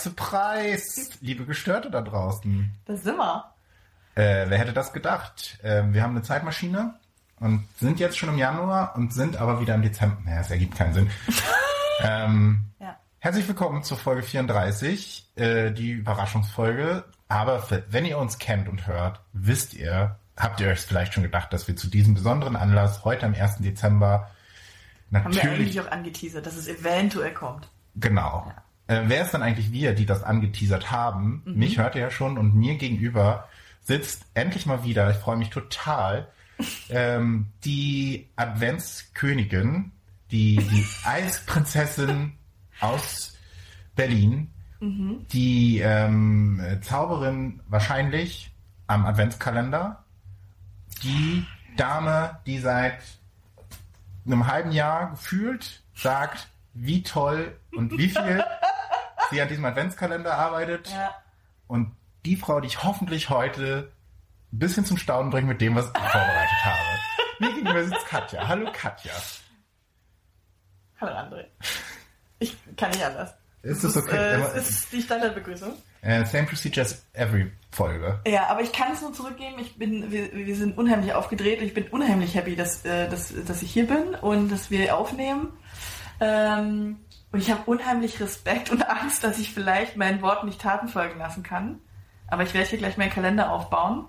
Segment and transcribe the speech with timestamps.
[0.00, 2.72] Surprise, surprise, liebe Gestörte da draußen.
[2.86, 3.52] Das sind wir.
[4.14, 5.58] Äh, wer hätte das gedacht?
[5.62, 6.94] Äh, wir haben eine Zeitmaschine
[7.38, 10.18] und sind jetzt schon im Januar und sind aber wieder im Dezember.
[10.24, 11.10] Naja, es ergibt keinen Sinn.
[12.02, 12.96] ähm, Ja.
[13.18, 17.04] Herzlich willkommen zur Folge 34, äh, die Überraschungsfolge.
[17.28, 21.52] Aber wenn ihr uns kennt und hört, wisst ihr, habt ihr euch vielleicht schon gedacht,
[21.52, 23.58] dass wir zu diesem besonderen Anlass heute am 1.
[23.58, 24.30] Dezember
[25.12, 27.68] Haben wir natürlich eigentlich auch angeteasert, dass es eventuell kommt.
[27.96, 28.50] Genau.
[28.90, 31.42] Äh, wer ist denn eigentlich wir, die das angeteasert haben?
[31.44, 31.54] Mhm.
[31.54, 33.48] Mich hört ihr ja schon und mir gegenüber
[33.82, 36.26] sitzt endlich mal wieder, ich freue mich total,
[36.90, 39.92] ähm, die Adventskönigin,
[40.32, 42.32] die, die Eisprinzessin
[42.80, 43.38] aus
[43.94, 44.50] Berlin,
[44.82, 45.26] Mhm.
[45.30, 48.50] die ähm, äh, Zauberin wahrscheinlich
[48.86, 50.02] am Adventskalender,
[51.02, 51.44] die
[51.76, 52.98] Dame, die seit
[54.24, 58.42] einem halben Jahr gefühlt sagt, wie toll und wie viel
[59.30, 60.88] sie an diesem Adventskalender arbeitet.
[60.90, 61.14] Ja.
[61.66, 63.92] Und die Frau, die ich hoffentlich heute
[64.52, 66.98] ein bisschen zum Staunen bringe mit dem, was ich vorbereitet habe.
[67.40, 68.46] Mir gegenüber sitzt Katja.
[68.46, 69.12] Hallo Katja.
[71.00, 71.46] Hallo André.
[72.38, 73.34] Ich kann nicht anders.
[73.62, 74.16] Ist das okay?
[74.16, 75.72] Äh, Immer- es ist die Standardbegrüßung.
[76.02, 78.20] Äh, same procedure as every Folge.
[78.26, 79.58] Ja, aber ich kann es nur zurückgeben.
[79.60, 83.62] Ich bin, wir, wir sind unheimlich aufgedreht ich bin unheimlich happy, dass, äh, dass, dass
[83.62, 85.52] ich hier bin und dass wir aufnehmen.
[86.20, 86.98] Ähm,
[87.32, 91.18] und ich habe unheimlich Respekt und Angst, dass ich vielleicht meinen Worten nicht Taten folgen
[91.18, 91.78] lassen kann.
[92.26, 94.06] Aber ich werde hier gleich meinen Kalender aufbauen.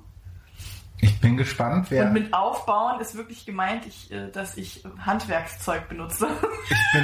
[1.03, 2.05] Ich bin gespannt, wer.
[2.05, 6.27] Und mit aufbauen ist wirklich gemeint, ich, äh, dass ich Handwerkszeug benutze.
[6.69, 6.99] Ich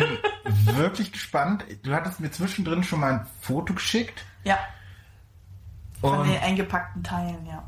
[0.66, 1.66] bin wirklich gespannt.
[1.82, 4.24] Du hattest mir zwischendrin schon mal ein Foto geschickt.
[4.44, 4.60] ja,
[6.00, 7.68] von Und, den eingepackten Teilen, ja.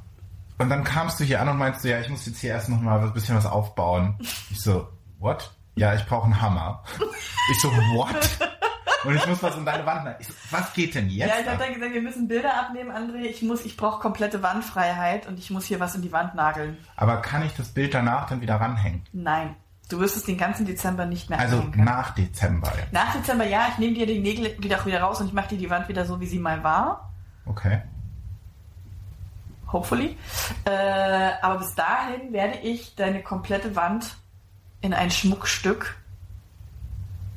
[0.59, 2.69] und dann kamst du hier an und meinst so, ja, ich muss jetzt hier erst
[2.69, 4.15] noch mal ein bisschen was aufbauen.
[4.19, 5.51] Ich so, what?
[5.79, 6.84] Ja, ich brauche einen Hammer.
[7.51, 8.13] Ich so, what?
[9.06, 10.13] Und ich muss was in deine Wand.
[10.19, 11.29] Ich so, was geht denn jetzt?
[11.29, 11.59] Ja, ich habe ab?
[11.59, 13.22] dann gesagt, wir müssen Bilder abnehmen, André.
[13.22, 16.78] Ich muss, ich brauche komplette Wandfreiheit und ich muss hier was in die Wand nageln.
[16.97, 19.06] Aber kann ich das Bild danach dann wieder ranhängen?
[19.13, 19.56] Nein,
[19.88, 22.73] du wirst es den ganzen Dezember nicht mehr Also nach Dezember.
[22.78, 22.91] jetzt.
[22.91, 25.57] Nach Dezember, ja, ich nehme dir die Nägel wieder wieder raus und ich mache dir
[25.57, 27.13] die Wand wieder so, wie sie mal war.
[27.45, 27.81] Okay.
[29.72, 30.18] Hopefully.
[30.66, 30.72] Äh,
[31.41, 34.18] aber bis dahin werde ich deine komplette Wand
[34.81, 35.95] in ein Schmuckstück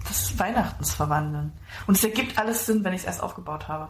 [0.08, 1.52] des Weihnachtens verwandeln.
[1.86, 3.88] Und es ergibt alles Sinn, wenn ich es erst aufgebaut habe.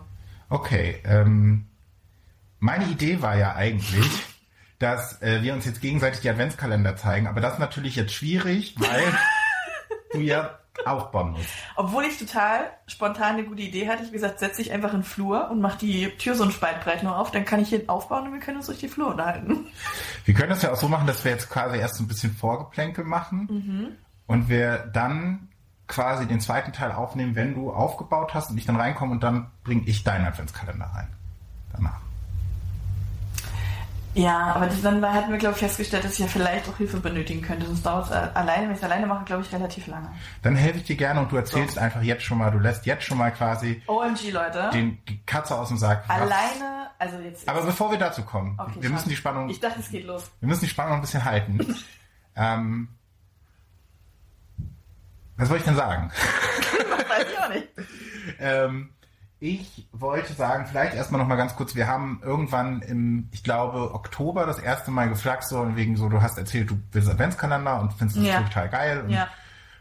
[0.49, 1.01] Okay.
[1.05, 1.69] Ähm,
[2.59, 4.11] meine Idee war ja eigentlich,
[4.79, 8.75] dass äh, wir uns jetzt gegenseitig die Adventskalender zeigen, aber das ist natürlich jetzt schwierig,
[8.79, 9.05] weil
[10.13, 11.49] du ja aufbauen musst.
[11.77, 14.05] Obwohl ich total spontan eine gute Idee hatte.
[14.05, 16.81] Ich gesagt, setze ich einfach in den Flur und mache die Tür so ein Spalt
[16.83, 19.09] breit noch auf, dann kann ich hier aufbauen und wir können uns durch die Flur
[19.09, 19.67] unterhalten.
[20.25, 22.33] Wir können das ja auch so machen, dass wir jetzt quasi erst so ein bisschen
[22.35, 23.89] Vorgeplänkel machen Mhm.
[24.27, 25.49] und wir dann
[25.89, 29.51] quasi den zweiten Teil aufnehmen, wenn du aufgebaut hast und ich dann reinkomme und dann
[29.65, 31.09] bringe ich deinen Adventskalender rein.
[31.73, 32.01] Danach.
[34.15, 36.99] Ja, aber das, dann hatten wir, glaube ich, festgestellt, dass ich ja vielleicht auch Hilfe
[37.01, 37.65] benötigen könnte.
[37.67, 40.11] Sonst dauert es alleine, wenn ich es alleine mache, glaube ich, relativ lange.
[40.43, 43.05] Dann helfe ich dir gerne und du erzählst einfach jetzt schon mal, du lässt jetzt
[43.05, 44.69] schon mal quasi OMG, Leute.
[44.75, 46.05] den, die Katze aus dem Sack.
[46.09, 47.49] was- alleine, also jetzt.
[47.49, 48.95] Aber bevor wir dazu kommen, Okay, wir schade.
[48.95, 50.31] müssen die Spannung, Ich dachte, es geht los.
[50.41, 51.75] wir müssen die Spannung ein bisschen halten.
[52.37, 52.89] ähm,
[55.37, 56.11] was soll ich denn sagen?
[57.09, 57.69] Weiß ich auch nicht.
[58.39, 58.91] Ähm,
[59.43, 63.93] ich wollte sagen, vielleicht erstmal noch mal ganz kurz, wir haben irgendwann im, ich glaube,
[63.93, 67.93] Oktober das erste Mal gefragt, so wegen so, du hast erzählt, du willst Adventskalender und
[67.93, 68.41] findest das Ja.
[68.43, 69.01] total geil.
[69.03, 69.27] Und Ja.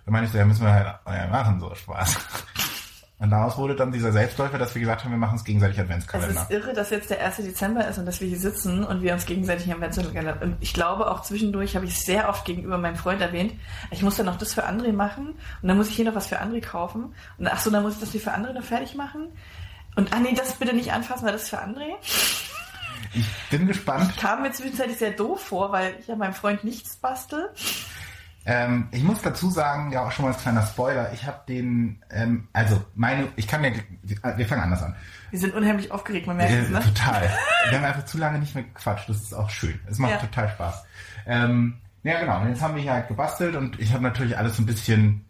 [0.05, 2.17] dann meine ich so, ja, müssen wir halt ja, machen, so Spaß.
[3.21, 5.83] Und daraus wurde dann dieser Selbstläufer, dass wir gesagt haben, wir machen es gegenseitig Es
[5.83, 6.41] Adventskalender.
[6.41, 7.35] ist irre, dass jetzt der 1.
[7.37, 10.41] Dezember ist und dass wir hier sitzen und wir uns gegenseitig Adventskalender.
[10.41, 13.53] Und ich glaube, auch zwischendurch habe ich es sehr oft gegenüber meinem Freund erwähnt.
[13.91, 16.25] Ich muss dann noch das für André machen und dann muss ich hier noch was
[16.25, 17.13] für André kaufen.
[17.37, 19.27] Und ach so, dann muss ich das hier für André noch fertig machen.
[19.95, 21.93] Und ah nee, das bitte nicht anfassen, weil das ist für André.
[23.13, 24.17] Ich bin gespannt.
[24.17, 27.49] Kam mir zwischenzeitlich sehr doof vor, weil ich ja meinem Freund nichts bastel.
[28.45, 32.01] Ähm, ich muss dazu sagen, ja auch schon mal als kleiner Spoiler, ich habe den,
[32.09, 33.71] ähm, also meine, ich kann ja,
[34.37, 34.95] wir fangen anders an.
[35.29, 36.79] Wir sind unheimlich aufgeregt, man merkt Äh, es, ne?
[36.81, 37.21] Total.
[37.69, 39.07] Wir haben einfach zu lange nicht mehr gequatscht.
[39.07, 39.79] Das ist auch schön.
[39.87, 40.17] Es macht Ja.
[40.17, 40.83] total Spaß.
[41.27, 42.41] Ähm, ja, genau.
[42.41, 45.23] Und jetzt haben wir hier halt gebastelt und ich habe natürlich alles so ein bisschen.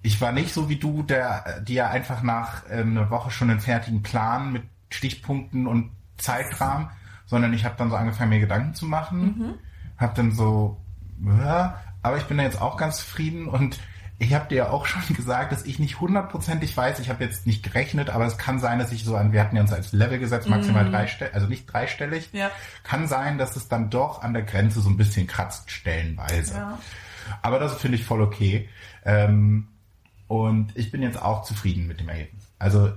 [0.00, 3.50] Ich war nicht so wie du, der, die ja einfach nach ähm, einer Woche schon
[3.50, 6.88] einen fertigen Plan mit Stichpunkten und Zeitrahmen,
[7.26, 9.20] sondern ich habe dann so angefangen, mir Gedanken zu machen.
[9.38, 9.54] Mhm.
[9.98, 10.80] Hab dann so,
[11.22, 13.80] ja, aber ich bin da jetzt auch ganz zufrieden und
[14.18, 17.00] ich habe dir ja auch schon gesagt, dass ich nicht hundertprozentig weiß.
[17.00, 19.56] Ich habe jetzt nicht gerechnet, aber es kann sein, dass ich so an, wir hatten
[19.56, 22.28] ja uns als Level gesetzt, maximal dreistellig, also nicht dreistellig.
[22.32, 22.50] Ja.
[22.82, 26.54] Kann sein, dass es dann doch an der Grenze so ein bisschen kratzt stellenweise.
[26.54, 26.78] Ja.
[27.42, 28.68] Aber das finde ich voll okay.
[29.04, 29.68] Ähm,
[30.28, 32.44] und ich bin jetzt auch zufrieden mit dem Ergebnis.
[32.58, 32.92] Also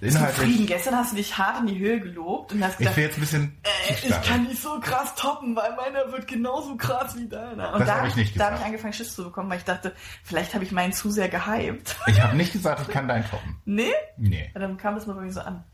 [0.00, 0.66] Zufrieden.
[0.66, 3.16] Gestern hast du dich hart in die Höhe gelobt und hast Ich gesagt, will jetzt
[3.16, 7.28] ein bisschen äh, ich kann nicht so krass toppen, weil meiner wird genauso krass wie
[7.28, 7.72] deiner.
[7.72, 8.60] Und Das da hab ich nicht da habe gesagt.
[8.60, 9.94] ich angefangen Schiss zu bekommen, weil ich dachte,
[10.24, 11.96] vielleicht habe ich meinen zu sehr gehypt.
[12.06, 13.60] Ich habe nicht gesagt, ich kann deinen toppen.
[13.64, 13.92] nee?
[14.16, 14.50] Nee.
[14.54, 15.64] Und dann kam das mal bei mir so an.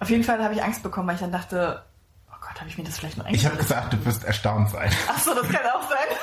[0.00, 1.84] Auf jeden Fall habe ich Angst bekommen, weil ich dann dachte,
[2.28, 3.68] oh Gott, habe ich mir das vielleicht noch Ich habe eingebildet?
[3.68, 4.90] gesagt, du wirst erstaunt sein.
[5.08, 6.16] Achso, das kann auch sein.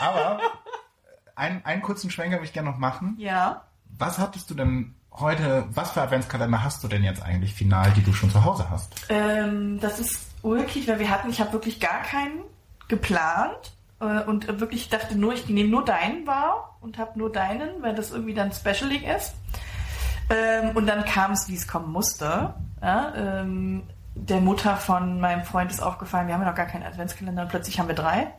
[0.00, 0.40] Aber
[1.36, 3.16] einen, einen kurzen Schwenker will ich gerne noch machen.
[3.18, 3.64] ja.
[3.96, 8.02] Was hattest du denn heute, was für Adventskalender hast du denn jetzt eigentlich final, die
[8.02, 9.06] du schon zu Hause hast?
[9.08, 12.40] Ähm, das ist ulkig, weil wir hatten, ich habe wirklich gar keinen
[12.88, 17.30] geplant äh, und äh, wirklich dachte nur, ich nehme nur deinen wahr und habe nur
[17.30, 19.34] deinen, weil das irgendwie dann Specialing ist.
[20.30, 22.54] Ähm, und dann kam es, wie es kommen musste.
[22.82, 23.84] Ja, ähm,
[24.14, 27.48] der Mutter von meinem Freund ist aufgefallen, wir haben ja noch gar keinen Adventskalender und
[27.48, 28.32] plötzlich haben wir drei.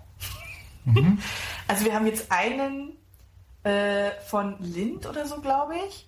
[1.67, 2.91] Also wir haben jetzt einen
[3.63, 6.07] äh, von Lind oder so, glaube ich,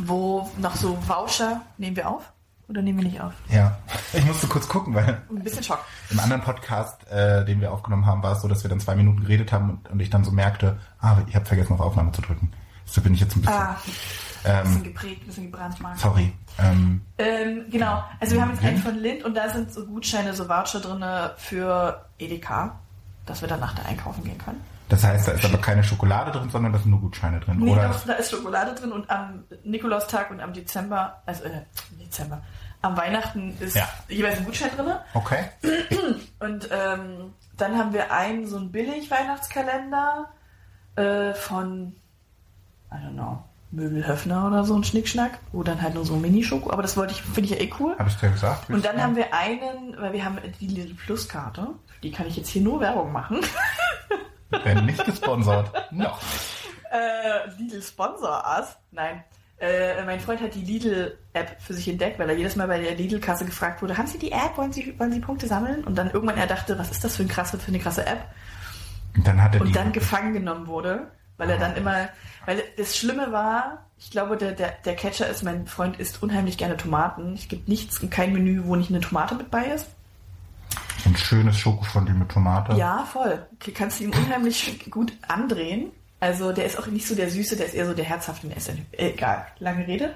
[0.00, 2.32] wo noch so Voucher, nehmen wir auf
[2.68, 3.32] oder nehmen wir nicht auf?
[3.50, 3.76] Ja,
[4.12, 5.84] ich musste kurz gucken, weil Ein bisschen Schock.
[6.10, 8.94] im anderen Podcast, äh, den wir aufgenommen haben, war es so, dass wir dann zwei
[8.94, 12.12] Minuten geredet haben und, und ich dann so merkte, ah, ich habe vergessen, auf Aufnahme
[12.12, 12.50] zu drücken.
[12.84, 13.76] So bin ich jetzt ein bisschen, Ah,
[14.44, 15.98] ein bisschen ähm, geprägt, ein bisschen gebrannt, Marc.
[15.98, 16.32] sorry.
[16.58, 18.84] Ähm, Ähm, genau, also wir haben jetzt einen Lind?
[18.84, 21.04] von Lind und da sind so Gutscheine, so Voucher drin
[21.36, 22.78] für Edeka,
[23.26, 24.60] dass wir dann nach der einkaufen gehen können.
[24.88, 27.58] Das heißt, da ist aber keine Schokolade drin, sondern da sind nur Gutscheine drin.
[27.58, 31.62] Nee, Oder da ist Schokolade drin und am Nikolaustag und am Dezember, also äh,
[32.00, 32.42] Dezember,
[32.82, 33.88] am Weihnachten ist Ja.
[34.08, 34.92] jeweils ein Gutschein drin.
[35.14, 35.44] okay.
[36.40, 40.28] Und ähm, dann haben wir einen so einen Billig-Weihnachtskalender
[40.96, 41.94] äh, von,
[42.90, 45.38] I don't know, Möbelhöfner oder so ein Schnickschnack.
[45.52, 46.70] Wo dann halt nur so ein Mini-Schoko.
[46.72, 47.94] Aber das wollte ich, finde ich ja eh cool.
[47.98, 48.68] Habe ich dir gesagt?
[48.68, 51.68] Und dann haben wir einen, weil wir haben die Lidl Plus-Karte.
[52.02, 53.38] Die kann ich jetzt hier nur Werbung machen.
[54.64, 55.70] Wenn nicht gesponsert.
[55.90, 56.20] Noch.
[56.90, 58.76] äh, Lidl Sponsor Us.
[58.90, 59.24] Nein.
[59.58, 62.96] Äh, mein Freund hat die Lidl-App für sich entdeckt, weil er jedes Mal bei der
[62.96, 65.84] Lidl-Kasse gefragt wurde, haben Sie die App, wollen Sie, wollen Sie Punkte sammeln?
[65.84, 68.26] Und dann irgendwann er dachte, was ist das für, ein krasse, für eine krasse App?
[69.16, 72.08] Und dann hat er und dann gefangen genommen wurde, weil er dann immer,
[72.44, 76.58] weil das Schlimme war, ich glaube, der, der, der Catcher ist, mein Freund isst unheimlich
[76.58, 77.34] gerne Tomaten.
[77.34, 79.86] Es gibt nichts, kein Menü, wo nicht eine Tomate mit bei ist.
[81.04, 82.74] Ein schönes Schokofondue mit Tomate.
[82.74, 83.46] Ja, voll.
[83.74, 85.90] Kannst du ihm unheimlich gut andrehen.
[86.20, 88.46] Also der ist auch nicht so der Süße, der ist eher so der Herzhafte.
[88.46, 90.14] Der ist egal, lange Rede.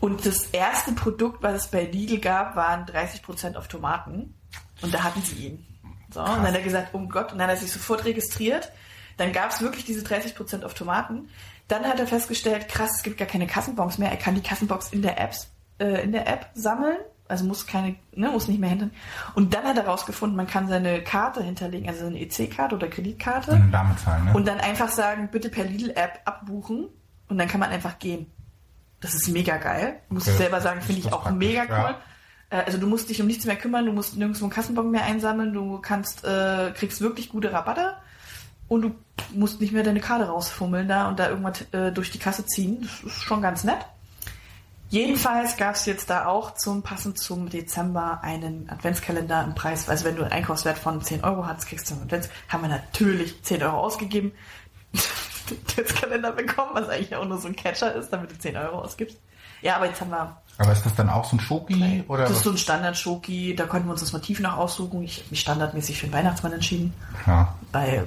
[0.00, 4.34] Und das erste Produkt, was es bei Lidl gab, waren 30% auf Tomaten.
[4.80, 5.66] Und da hatten sie ihn.
[6.12, 8.72] So, und dann hat er gesagt, um Gott, und dann hat er sich sofort registriert.
[9.16, 11.28] Dann gab es wirklich diese 30% auf Tomaten.
[11.68, 14.10] Dann hat er festgestellt, krass, es gibt gar keine Kassenbox mehr.
[14.10, 16.98] Er kann die Kassenbox in der, Apps, äh, in der App sammeln.
[17.32, 18.90] Also muss keine, ne, muss nicht mehr hinter.
[19.34, 23.52] Und dann hat er rausgefunden, man kann seine Karte hinterlegen, also seine EC-Karte oder Kreditkarte.
[23.52, 24.32] Und damit zahlen, ne?
[24.34, 26.86] Und dann einfach sagen, bitte per Lidl-App abbuchen.
[27.28, 28.26] Und dann kann man einfach gehen.
[29.00, 30.00] Das ist mega geil.
[30.10, 30.42] Muss ich Okay.
[30.44, 31.84] selber sagen, finde ich auch mega ja.
[31.88, 31.94] cool.
[32.50, 35.04] Äh, Also du musst dich um nichts mehr kümmern, du musst nirgendwo einen Kassenbon mehr
[35.04, 37.94] einsammeln, du kannst, äh, kriegst wirklich gute Rabatte
[38.68, 38.94] und du
[39.34, 42.82] musst nicht mehr deine Karte rausfummeln da und da irgendwas äh, durch die Kasse ziehen.
[42.82, 43.78] Das ist schon ganz nett.
[44.92, 49.88] Jedenfalls gab es jetzt da auch zum passend zum Dezember einen Adventskalender im Preis.
[49.88, 52.28] Also wenn du einen Einkaufswert von 10 Euro hast, kriegst du einen Advents.
[52.50, 54.32] Haben wir natürlich 10 Euro ausgegeben.
[55.48, 58.80] Den Adventskalender bekommen, was eigentlich auch nur so ein Catcher ist, damit du 10 Euro
[58.82, 59.16] ausgibst.
[59.62, 62.04] Ja, aber jetzt haben wir Aber ist das dann auch so ein Schoki?
[62.06, 65.02] Oder das ist so ein Standard-Schoki, da konnten wir uns das Motiv noch aussuchen.
[65.04, 66.92] Ich habe mich standardmäßig für den Weihnachtsmann entschieden.
[67.26, 67.54] ja.
[67.72, 68.04] Bei,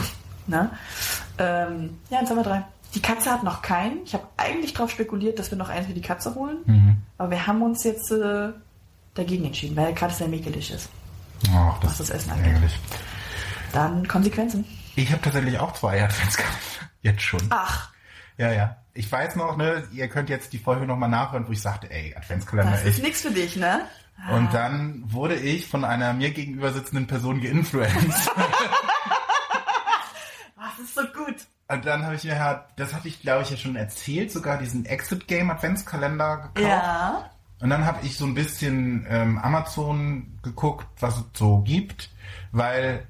[0.46, 0.70] ne?
[1.38, 2.62] Ähm, ja, jetzt haben wir drei.
[2.96, 4.02] Die Katze hat noch keinen.
[4.04, 6.56] Ich habe eigentlich darauf spekuliert, dass wir noch eins für die Katze holen.
[6.64, 6.96] Mhm.
[7.18, 8.48] Aber wir haben uns jetzt äh,
[9.14, 10.88] dagegen entschieden, weil er gerade sehr mäkelig ist.
[11.52, 12.46] Ach, das Was das ist Essen angeht.
[12.46, 12.78] ärgerlich.
[13.74, 14.64] Dann Konsequenzen.
[14.94, 16.58] Ich habe tatsächlich auch zwei Adventskalender.
[17.02, 17.42] Jetzt schon.
[17.50, 17.90] Ach,
[18.38, 18.76] Ja, ja.
[18.94, 22.14] Ich weiß noch, ne, ihr könnt jetzt die Folge nochmal nachhören, wo ich sagte, ey,
[22.16, 23.82] Adventskalender, das ist nichts für dich, ne?
[24.32, 28.30] Und dann wurde ich von einer mir gegenüber sitzenden Person geinfluenced.
[30.76, 31.02] Das ist so.
[31.68, 34.58] Und dann habe ich mir halt, das hatte ich glaube ich ja schon erzählt, sogar
[34.58, 36.60] diesen Exit Game Adventskalender gekauft.
[36.60, 37.30] Ja.
[37.60, 42.10] Und dann habe ich so ein bisschen ähm, Amazon geguckt, was es so gibt,
[42.52, 43.06] weil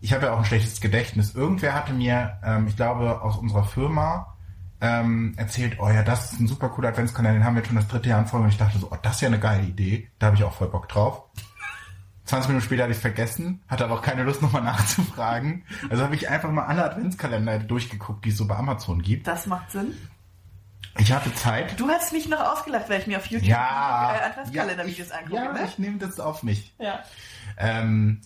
[0.00, 1.34] ich habe ja auch ein schlechtes Gedächtnis.
[1.34, 4.34] Irgendwer hatte mir, ähm, ich glaube aus unserer Firma,
[4.80, 7.76] ähm, erzählt, oh ja, das ist ein super cooler Adventskalender, den haben wir jetzt schon
[7.76, 8.44] das dritte Jahr in Folge.
[8.44, 10.10] Und ich dachte so, oh, das ist ja eine geile Idee.
[10.18, 11.22] Da habe ich auch voll Bock drauf.
[12.24, 15.64] 20 Minuten später hatte ich vergessen, hatte aber auch keine Lust nochmal nachzufragen.
[15.90, 19.26] Also habe ich einfach mal alle Adventskalender durchgeguckt, die es so bei Amazon gibt.
[19.26, 19.94] Das macht Sinn.
[20.98, 21.78] Ich hatte Zeit.
[21.78, 25.14] Du hast mich noch ausgelacht, weil ich mir auf YouTube Ja, äh, ja, Adventskalender-Videos ich,
[25.14, 25.34] angucke.
[25.36, 25.64] ja ne?
[25.66, 26.72] ich nehme das auf mich.
[26.78, 27.02] ja.
[27.58, 28.20] Ähm,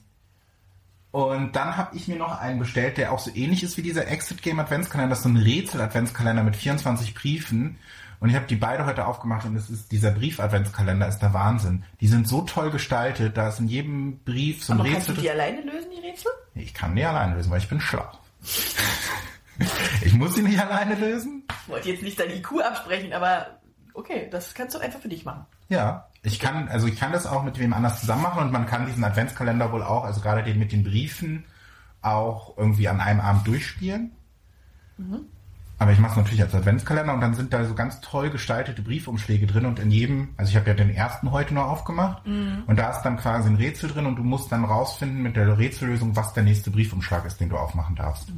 [1.11, 4.07] und dann habe ich mir noch einen bestellt, der auch so ähnlich ist wie dieser
[4.09, 5.11] Exit Game Adventskalender.
[5.11, 7.79] Das ist so ein Rätsel-Adventskalender mit 24 Briefen,
[8.21, 11.85] Und ich habe die beide heute aufgemacht und es ist dieser Brief-Adventskalender ist der Wahnsinn.
[12.01, 15.15] Die sind so toll gestaltet, da ist in jedem Brief so ein Aber kannst Rätsel.
[15.17, 16.33] du die alleine lösen, die Rätsel?
[16.55, 18.11] Ich kann die alleine lösen, weil ich bin schlau.
[20.03, 21.45] ich muss sie nicht alleine lösen.
[21.63, 23.59] Ich wollte jetzt nicht dein IQ absprechen, aber
[23.95, 25.47] okay, das kannst du einfach für dich machen.
[25.69, 28.67] Ja, ich kann, also ich kann das auch mit wem anders zusammen machen und man
[28.67, 31.45] kann diesen Adventskalender wohl auch, also gerade den mit den Briefen,
[32.03, 34.13] auch irgendwie an einem Abend durchspielen.
[35.81, 38.83] Aber ich mache es natürlich als Adventskalender und dann sind da so ganz toll gestaltete
[38.83, 42.77] Briefumschläge drin und in jedem, also ich habe ja den ersten heute nur aufgemacht und
[42.77, 46.17] da ist dann quasi ein Rätsel drin und du musst dann rausfinden mit der Rätsellösung,
[46.17, 48.29] was der nächste Briefumschlag ist, den du aufmachen darfst.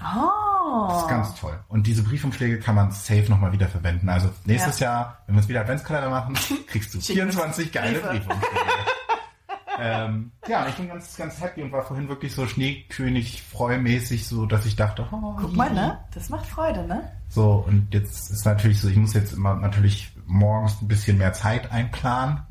[0.00, 0.88] Oh.
[0.88, 1.58] Das ist ganz toll.
[1.68, 4.08] Und diese Briefumschläge kann man safe nochmal wieder verwenden.
[4.08, 6.34] Also nächstes Jahr, wenn wir uns wieder Adventskalender machen,
[6.66, 8.08] kriegst du Schicken uns 24 geile Briefe.
[8.08, 8.60] Briefumschläge.
[9.78, 14.46] ähm, ja, ich bin ganz, ganz happy und war vorhin wirklich so Schneekönig freumäßig, so
[14.46, 15.98] dass ich dachte, oh, Guck mal, ne?
[16.14, 17.10] Das macht Freude, ne?
[17.28, 21.32] So, und jetzt ist natürlich so, ich muss jetzt immer natürlich morgens ein bisschen mehr
[21.32, 22.42] Zeit einplanen,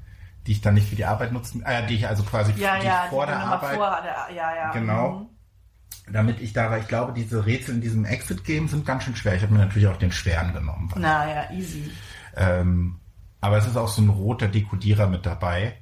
[0.46, 2.86] die ich dann nicht für die Arbeit nutzen, äh, die ich also quasi Ja, die
[2.86, 4.72] ja, vor die der Arbeit Vor der, ja, ja.
[4.72, 5.10] Genau.
[5.12, 6.14] Mhm.
[6.14, 9.36] damit ich da, weil ich glaube, diese Rätsel in diesem Exit-Game sind ganz schön schwer.
[9.36, 10.90] Ich habe mir natürlich auch den schweren genommen.
[10.92, 11.90] Weil, Na ja, easy.
[12.36, 13.00] ähm,
[13.40, 15.78] aber es ist auch so ein roter Dekodierer mit dabei.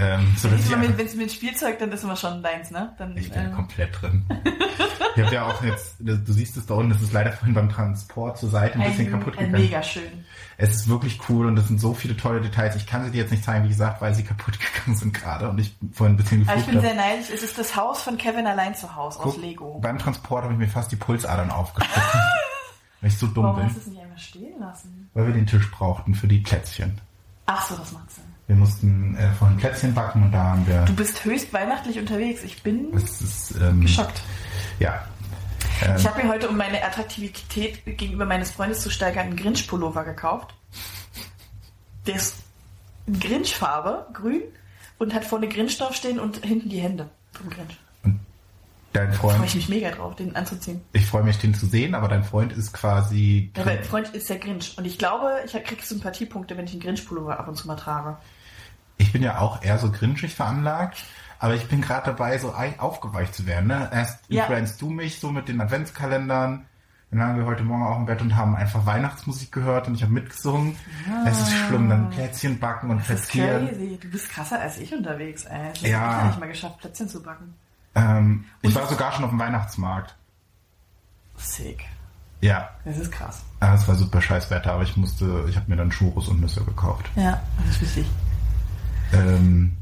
[0.00, 2.94] Ähm, so dass ich, Wenn es mit Spielzeug, dann ist immer schon deins, ne?
[2.98, 4.24] Dann, ich bin äh, komplett drin.
[5.16, 7.68] ich habe ja auch jetzt, du siehst es da unten, das ist leider vorhin beim
[7.68, 9.64] Transport zur Seite ein bisschen ein, kaputt ein gegangen.
[9.64, 10.24] mega schön.
[10.56, 12.76] Es ist wirklich cool und es sind so viele tolle Details.
[12.76, 15.48] Ich kann sie dir jetzt nicht zeigen, wie gesagt, weil sie kaputt gegangen sind gerade
[15.48, 17.00] und ich vorhin ein bisschen Aber ich geflucht bin habe.
[17.00, 17.30] sehr neidisch.
[17.34, 19.80] Es ist das Haus von Kevin allein zu Hause aus Lego.
[19.80, 22.02] Beim Transport habe ich mir fast die Pulsadern aufgeschnitten,
[23.00, 23.82] weil ich so dumm Warum hast du bin.
[23.82, 25.10] es nicht einmal stehen lassen?
[25.14, 27.00] Weil wir den Tisch brauchten für die Plätzchen.
[27.46, 28.24] Ach so, das macht Sinn.
[28.48, 30.80] Wir mussten äh, vorhin Plätzchen backen und da haben wir.
[30.86, 32.42] Du bist höchst weihnachtlich unterwegs.
[32.44, 34.22] Ich bin ist, ähm, geschockt.
[34.78, 35.04] Ja.
[35.84, 40.02] Ähm, Ich habe mir heute, um meine Attraktivität gegenüber meines Freundes zu steigern, einen Grinch-Pullover
[40.04, 40.54] gekauft.
[42.06, 42.36] Der ist
[43.06, 44.40] in Grinch-Farbe, grün,
[44.96, 47.78] und hat vorne Grinch draufstehen und hinten die Hände vom Grinch.
[48.02, 48.18] und
[48.94, 50.80] dein Da freue Freund, ich mich mega drauf, den anzuziehen.
[50.94, 53.52] ich freue mich, den zu sehen, aber dein Freund ist quasi.
[53.58, 54.74] Ja, mein Freund ist der Grinch.
[54.78, 58.16] Und ich glaube, ich kriege Sympathiepunkte, wenn ich einen Grinch-Pullover ab und zu mal trage.
[58.98, 61.02] Ich bin ja auch eher so grinschig veranlagt,
[61.38, 63.68] aber ich bin gerade dabei, so ei- aufgeweicht zu werden.
[63.68, 63.88] Ne?
[63.92, 64.42] Erst Ja.
[64.42, 66.66] influenzt du mich so mit den Adventskalendern.
[67.10, 70.02] Dann lagen wir heute Morgen auch im Bett und haben einfach Weihnachtsmusik gehört und ich
[70.02, 70.76] habe mitgesungen.
[71.26, 73.98] Es ist schlimm, dann Plätzchen backen und crazy.
[74.02, 75.70] Du bist krasser als ich unterwegs, ey.
[75.72, 76.00] Ich Ja.
[76.00, 77.54] habe nicht mal geschafft, Plätzchen zu backen.
[77.94, 80.14] Ähm, ich war sogar schon auf dem Weihnachtsmarkt.
[81.36, 81.84] Sick.
[82.40, 83.42] Ja, Das ist krass.
[83.60, 86.40] Ah, es war super scheiß Wetter, aber ich musste, ich habe mir dann Churros und
[86.40, 87.06] Nüsse gekauft.
[87.16, 88.06] Ja, das ist wichtig.
[89.12, 89.72] Ähm,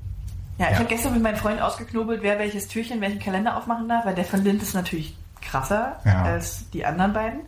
[0.58, 0.78] Ja, ich Ja.
[0.78, 4.24] habe gestern mit meinem Freund ausgeknobelt, wer welches Türchen, welchen Kalender aufmachen darf, weil der
[4.24, 6.22] von Lind ist natürlich krasser Ja.
[6.22, 7.40] als die anderen beiden.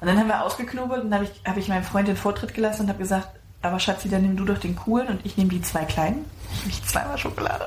[0.00, 2.54] Und dann haben wir ausgeknobelt und dann habe ich, hab ich meinem Freund den Vortritt
[2.54, 3.28] gelassen und habe gesagt,
[3.62, 6.24] aber Schatzi, dann nimm du doch den coolen und ich nehme die zwei kleinen.
[6.68, 7.66] Ich zweimal Schokolade.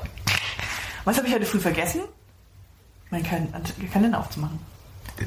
[1.04, 2.00] Was habe ich heute früh vergessen?
[3.10, 3.48] Meinen Kal
[3.92, 4.58] Kalender aufzumachen.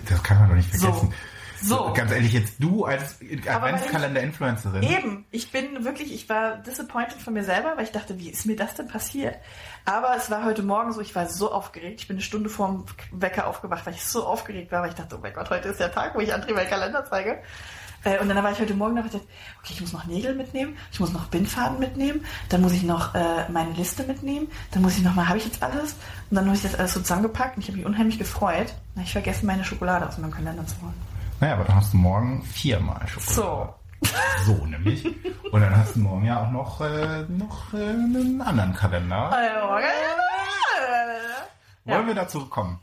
[0.10, 0.94] das kann man doch nicht vergessen.
[1.12, 1.14] So.
[1.64, 1.94] So.
[1.94, 4.84] Ganz ehrlich, jetzt du als Adventskalender-Influencerin.
[4.84, 8.46] Eben, ich bin wirklich, ich war disappointed von mir selber, weil ich dachte, wie ist
[8.46, 9.36] mir das denn passiert?
[9.86, 12.02] Aber es war heute Morgen so, ich war so aufgeregt.
[12.02, 15.16] Ich bin eine Stunde vorm Wecker aufgewacht, weil ich so aufgeregt war, weil ich dachte,
[15.16, 17.40] oh mein Gott, heute ist der Tag, wo ich André meinen Kalender zeige.
[18.04, 19.22] Äh, Und dann war ich heute Morgen noch, okay,
[19.70, 23.50] ich muss noch Nägel mitnehmen, ich muss noch Bindfaden mitnehmen, dann muss ich noch äh,
[23.50, 25.94] meine Liste mitnehmen, dann muss ich noch mal, habe ich jetzt alles?
[26.30, 28.74] Und dann habe ich das alles so zusammengepackt und ich habe mich unheimlich gefreut.
[28.96, 31.13] Habe ich vergessen, meine Schokolade aus meinem Kalender zu holen.
[31.44, 33.74] Naja, aber dann hast du morgen viermal Schokolade.
[34.46, 34.54] So.
[34.58, 35.06] So nämlich.
[35.52, 39.30] Und dann hast du morgen ja auch noch, äh, noch äh, einen anderen Kalender.
[41.84, 41.96] Ja.
[41.96, 42.80] Wollen wir dazu kommen?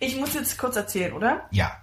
[0.00, 1.46] Ich muss jetzt kurz erzählen, oder?
[1.50, 1.78] Ja.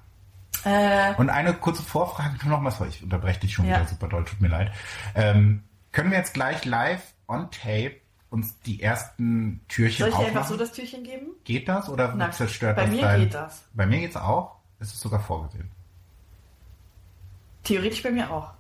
[0.64, 3.78] Äh, Und eine kurze Vorfrage noch mal, sorry, ich unterbreche dich schon Ja.
[3.78, 4.72] wieder super doll, tut mir leid.
[5.16, 7.96] Ähm, können wir jetzt gleich live on tape
[8.30, 11.30] uns die ersten Türchen soll ich dir einfach so das Türchen geben?
[11.46, 13.20] geht das oder Na, zerstört bei das mir dein...
[13.22, 13.64] geht das.
[13.74, 14.57] Bei mir geht's auch.
[14.80, 15.72] Es ist sogar vorgesehen.
[17.64, 18.52] Theoretisch bei mir auch.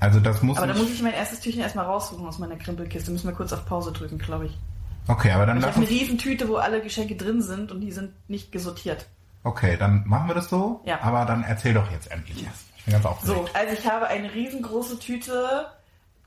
[0.00, 3.10] Also das muss Aber da muss ich mein erstes Türchen erstmal raussuchen aus meiner Krimpelkiste.
[3.10, 4.58] Müssen wir kurz auf Pause drücken, glaube ich.
[5.06, 6.00] Okay, aber dann Ich lass habe eine uns...
[6.00, 9.06] riesen Tüte, wo alle Geschenke drin sind und die sind nicht gesortiert.
[9.44, 10.80] Okay, dann machen wir das so.
[10.84, 11.00] Ja.
[11.02, 12.46] Aber dann erzähl doch jetzt endlich.
[12.76, 13.48] Ich bin ganz aufgeregt.
[13.48, 15.66] So, also ich habe eine riesengroße Tüte,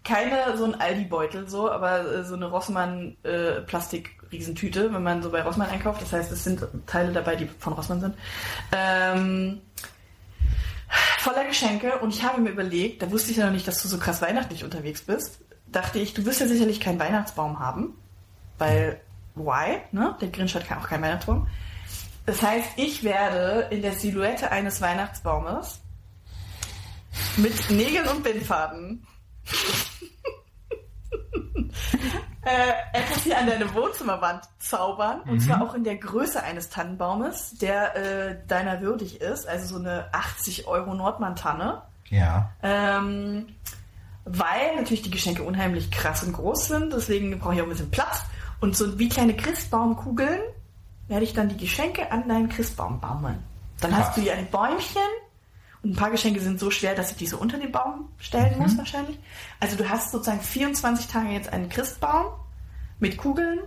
[0.03, 3.61] keine so ein Aldi-Beutel so, aber äh, so eine Rossmann äh,
[4.33, 6.01] Plastik-Riesentüte, wenn man so bei Rossmann einkauft.
[6.01, 8.15] Das heißt, es sind Teile dabei, die von Rossmann sind.
[8.71, 9.61] Ähm,
[11.19, 13.87] voller Geschenke und ich habe mir überlegt, da wusste ich ja noch nicht, dass du
[13.87, 17.95] so krass weihnachtlich unterwegs bist, dachte ich, du wirst ja sicherlich keinen Weihnachtsbaum haben,
[18.57, 19.01] weil
[19.35, 20.15] why, ne?
[20.21, 21.47] Der Grinch hat auch keinen Weihnachtsbaum.
[22.25, 25.81] Das heißt, ich werde in der Silhouette eines Weihnachtsbaumes
[27.37, 29.05] mit Nägeln und Bindfaden.
[32.45, 35.21] äh, etwas hier an deine Wohnzimmerwand zaubern.
[35.21, 39.47] Und zwar auch in der Größe eines Tannenbaumes, der äh, deiner würdig ist.
[39.47, 41.81] Also so eine 80 Euro Nordmann-Tanne.
[42.09, 42.51] Ja.
[42.61, 43.47] Ähm,
[44.25, 46.93] weil natürlich die Geschenke unheimlich krass und groß sind.
[46.93, 48.23] Deswegen brauche ich auch ein bisschen Platz.
[48.59, 50.41] Und so wie kleine Christbaumkugeln
[51.07, 53.43] werde ich dann die Geschenke an deinen Christbaum baumeln.
[53.81, 54.07] Dann Krass.
[54.07, 55.01] hast du hier ein Bäumchen.
[55.83, 58.77] Ein paar Geschenke sind so schwer, dass ich die so unter den Baum stellen muss
[58.77, 59.19] wahrscheinlich.
[59.59, 62.27] Also du hast sozusagen 24 Tage jetzt einen Christbaum
[62.99, 63.59] mit Kugeln,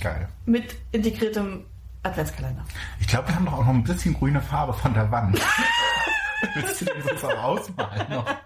[0.00, 0.28] Geil.
[0.46, 1.64] mit integriertem
[2.04, 2.64] Adventskalender.
[3.00, 5.40] Ich glaube, wir haben doch auch noch ein bisschen grüne Farbe von der Wand.
[6.54, 8.26] Willst du den sonst auch ausmalen noch?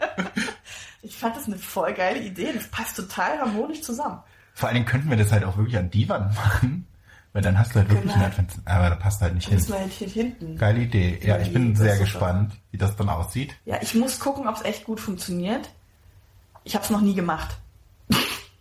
[1.05, 2.53] Ich fand das eine voll geile Idee.
[2.55, 4.21] Das passt total harmonisch zusammen.
[4.55, 6.87] Vor allen Dingen könnten wir das halt auch wirklich an die Wand machen.
[7.33, 8.25] Weil dann hast du halt wirklich Genau.
[8.25, 8.59] einen Advents...
[8.67, 9.75] Aber da passt halt nicht Müssen hin.
[9.75, 10.59] wir halt hier hinten.
[10.59, 11.19] Geile Idee.
[11.23, 13.55] Ja, ich bin sehr gespannt, wie das dann aussieht.
[13.65, 15.71] Ja, ich muss gucken, ob es echt gut funktioniert.
[16.65, 17.57] Ich habe es noch nie gemacht.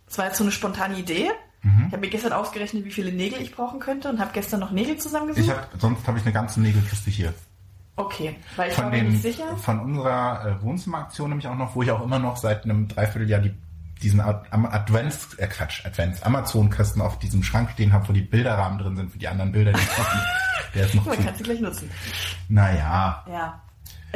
[0.08, 1.30] Es war jetzt so eine spontane Idee.
[1.62, 1.84] Mhm.
[1.86, 4.70] Ich habe mir gestern ausgerechnet, wie viele Nägel ich brauchen könnte und habe gestern noch
[4.70, 5.46] Nägel zusammengesucht.
[5.46, 7.32] Ich hab, sonst habe ich eine ganze Nägelkiste hier.
[7.96, 9.56] okay, weil ich war Von, mir den, nicht sicher.
[9.56, 13.40] von unserer äh, Wohnzimmeraktion nämlich auch noch, wo ich auch immer noch seit einem Dreivierteljahr
[13.40, 13.54] die,
[14.02, 18.96] diesen Advents, äh Quatsch, Advents, Amazon-Kasten auf diesem Schrank stehen habe, wo die Bilderrahmen drin
[18.96, 20.20] sind für die anderen Bilder, die kommen.
[20.74, 21.22] Der ist noch Man zu.
[21.24, 21.90] kann sie gleich nutzen.
[22.48, 23.60] Naja, Ja.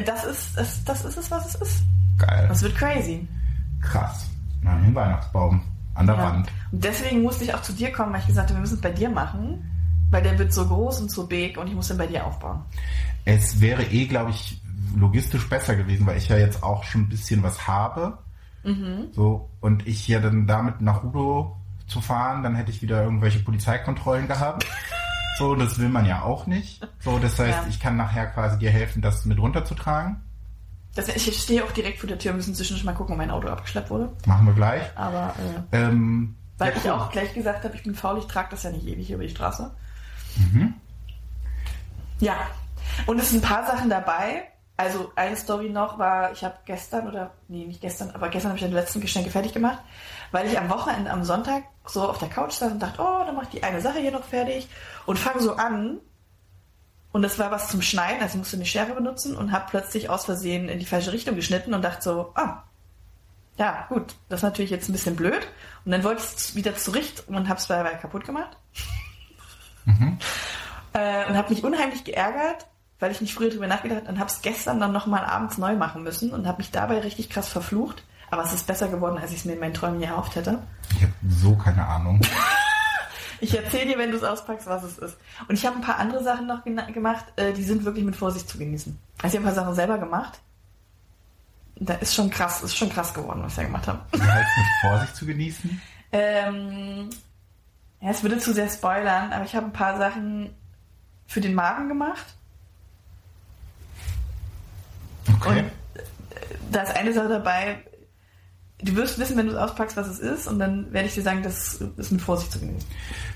[0.04, 1.82] Das ist, es, das ist es, was es ist.
[2.18, 2.46] geil.
[2.48, 3.26] Das wird crazy.
[3.80, 4.26] Krass.
[4.60, 5.62] Na, den Weihnachtsbaum
[5.94, 6.22] an der Ja.
[6.24, 6.48] Wand.
[6.72, 8.80] Und deswegen musste ich auch zu dir kommen, weil ich gesagt habe, wir müssen es
[8.82, 9.64] bei dir machen,
[10.10, 12.62] weil der wird so groß und so big und ich muss den bei dir aufbauen.
[13.24, 14.60] Es wäre eh, glaube ich,
[14.94, 18.18] logistisch besser gewesen, weil ich ja jetzt auch schon ein bisschen was habe.
[18.66, 19.08] Mhm.
[19.12, 23.38] So, und ich ja dann damit nach Udo zu fahren, dann hätte ich wieder irgendwelche
[23.40, 24.66] Polizeikontrollen gehabt.
[25.38, 26.80] So, das will man ja auch nicht.
[27.00, 27.66] So, das heißt, Ja.
[27.68, 30.22] ich kann nachher quasi dir helfen, das mit runterzutragen.
[30.94, 33.46] Das, ich stehe auch direkt vor der Tür, müssen zwischendurch mal gucken, ob mein Auto
[33.48, 34.10] abgeschleppt wurde.
[34.24, 34.80] Machen wir gleich.
[34.94, 35.34] Aber
[35.72, 36.90] äh, Ähm, weil ja, ich cool.
[36.92, 39.28] auch gleich gesagt habe, ich bin faul, ich trage das ja nicht ewig über die
[39.28, 39.70] Straße.
[40.38, 40.72] Mhm.
[42.20, 42.36] Ja,
[43.04, 44.44] und es sind ein paar Sachen dabei.
[44.78, 48.58] Also eine Story noch war, ich habe gestern oder nee, nicht gestern, aber gestern habe
[48.58, 49.78] ich ja die letzten Geschenke fertig gemacht,
[50.32, 53.34] weil ich am Wochenende, am Sonntag so auf der Couch saß und dachte, oh, dann
[53.34, 54.68] mach ich die eine Sache hier noch fertig
[55.06, 55.98] und fange so an.
[57.12, 60.10] Und das war was zum Schneiden, also ich musste eine Schere benutzen und habe plötzlich
[60.10, 62.64] aus Versehen in die falsche Richtung geschnitten und dachte so, ah,
[63.56, 65.46] ja, gut, das ist natürlich jetzt ein bisschen blöd.
[65.86, 68.56] Und dann wollte ich es wieder zurück und habe es dabei kaputt gemacht.
[70.92, 72.66] Äh, und habe mich unheimlich geärgert,
[72.98, 75.76] weil ich nicht früher drüber nachgedacht habe und habe es gestern dann nochmal abends neu
[75.76, 78.04] machen müssen und habe mich dabei richtig krass verflucht.
[78.30, 80.58] Aber es ist besser geworden, als ich es mir in meinen Träumen erhofft hätte.
[80.96, 82.20] Ich habe so keine Ahnung.
[83.40, 85.18] Ich erzähle dir, wenn du es auspackst, was es ist.
[85.48, 88.48] Und ich habe ein paar andere Sachen noch gemacht, äh, die sind wirklich mit Vorsicht
[88.48, 88.98] zu genießen.
[89.22, 90.40] Also ich habe ein paar Sachen selber gemacht.
[91.78, 94.00] Da ist schon krass, ist schon krass geworden, was ich da gemacht habe.
[94.12, 95.82] Wie heißt mit Vorsicht zu genießen?
[96.12, 97.10] Ähm,
[98.00, 100.54] ja, es würde zu sehr spoilern, aber ich habe ein paar Sachen
[101.26, 102.24] für den Magen gemacht.
[105.40, 105.60] Okay.
[105.60, 105.70] Und
[106.70, 107.78] da ist eine Sache dabei,
[108.82, 111.22] du wirst wissen, wenn du es auspackst, was es ist, und dann werde ich dir
[111.22, 112.88] sagen, das ist mit Vorsicht zu genießen.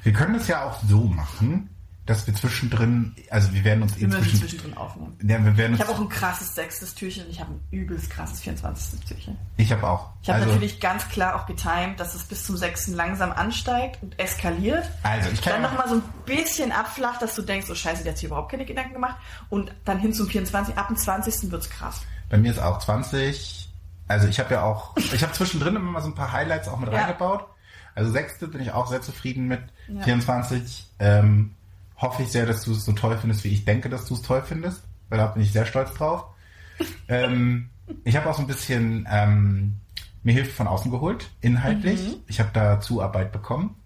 [0.03, 1.71] Wir können es ja auch so machen,
[2.11, 5.17] dass wir zwischendrin, also wir werden uns Wir inzwischen, zwischendrin aufnehmen.
[5.23, 8.11] ja, wir werden Ich habe auch ein krasses sechstes Türchen und ich habe ein übelst
[8.11, 9.01] krasses 24.
[9.07, 9.39] Türchen.
[9.57, 10.11] ich habe auch.
[10.23, 14.03] Ich habe also, natürlich ganz klar auch getimed, dass es bis zum sechsten langsam ansteigt
[14.03, 14.91] und eskaliert.
[15.05, 18.13] also ich kann Dann nochmal so ein bisschen abflacht, dass du denkst, oh scheiße, der
[18.13, 19.17] hat sich überhaupt keine Gedanken gemacht.
[19.49, 20.77] Und dann hin zum 24.
[20.77, 21.53] Ab dem 20.
[21.53, 22.01] wird's krass.
[22.29, 23.73] Bei mir ist auch 20.
[24.09, 26.79] Also ich habe ja auch, ich habe zwischendrin immer mal so ein paar Highlights auch
[26.81, 27.03] mit Ja.
[27.03, 27.47] reingebaut.
[27.95, 29.61] Also sechste bin ich auch sehr zufrieden mit.
[29.87, 30.03] Ja.
[30.03, 31.55] 24 ähm,
[32.01, 34.23] hoffe ich sehr, dass du es so toll findest, wie ich denke, dass du es
[34.23, 34.83] toll findest.
[35.09, 36.25] Weil da bin ich sehr stolz drauf.
[37.09, 37.71] ähm,
[38.05, 39.81] ich habe auch so ein bisschen ähm,
[40.23, 42.01] mir Hilfe von außen geholt, inhaltlich.
[42.01, 42.15] Mhm.
[42.27, 43.77] Ich habe da Zuarbeit bekommen.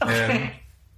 [0.00, 0.30] Okay.
[0.30, 0.50] Ähm,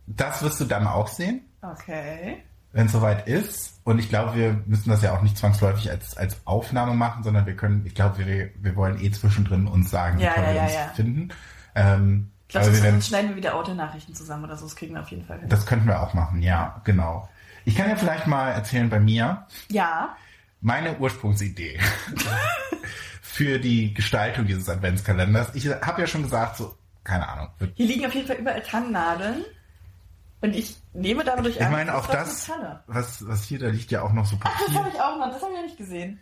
[0.06, 2.42] das wirst du dann auch sehen Okay.
[2.72, 3.80] wenn es soweit ist.
[3.84, 7.46] Und ich glaube, wir müssen das ja auch nicht zwangsläufig als, als Aufnahme machen, sondern
[7.46, 10.52] wir können, ich glaube, wir, wir wollen eh zwischendrin uns sagen, wie Ja, toll ja,
[10.52, 11.28] wir ja, uns finden.
[11.74, 14.64] Ähm, Ich wir werden, sonst schneiden wir wieder Autonachrichten zusammen oder so.
[14.64, 15.48] Das kriegen wir auf jeden Fall hin.
[15.48, 17.28] das könnten wir auch machen, ja, genau.
[17.64, 20.16] Ich kann ja vielleicht mal erzählen bei mir, Ja.
[20.62, 21.78] meine Ursprungsidee
[23.22, 25.54] für die Gestaltung dieses Adventskalenders.
[25.54, 29.44] Ich habe ja schon gesagt, so, keine Ahnung, Hier liegen auf jeden Fall überall Tannennadeln.
[30.40, 32.48] Und ich nehme dadurch ich an, meine, auch das,
[32.86, 34.78] was, was hier, da liegt ja auch noch so Ach, das Papier.
[34.78, 35.32] habe ich auch noch.
[35.32, 36.20] Das habe ich ja nicht gesehen.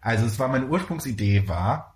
[0.00, 1.95] Also es war meine Ursprungsidee war,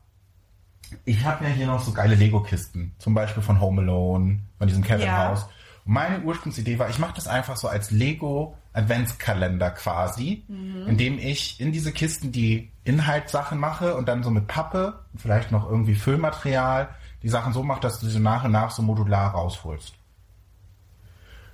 [1.04, 4.82] ich habe ja hier noch so geile Lego-Kisten, zum Beispiel von Home Alone, von diesem
[4.82, 5.28] Kevin Ja.
[5.28, 5.44] House.
[5.84, 10.44] Und meine Ursprungsidee war, ich mache das einfach so als Lego Adventskalender quasi,
[10.86, 15.50] in dem ich in diese Kisten die Inhaltssachen mache und dann so mit Pappe, vielleicht
[15.50, 16.88] noch irgendwie Füllmaterial,
[17.22, 19.94] die Sachen so mache, dass du sie nach und nach so modular rausholst.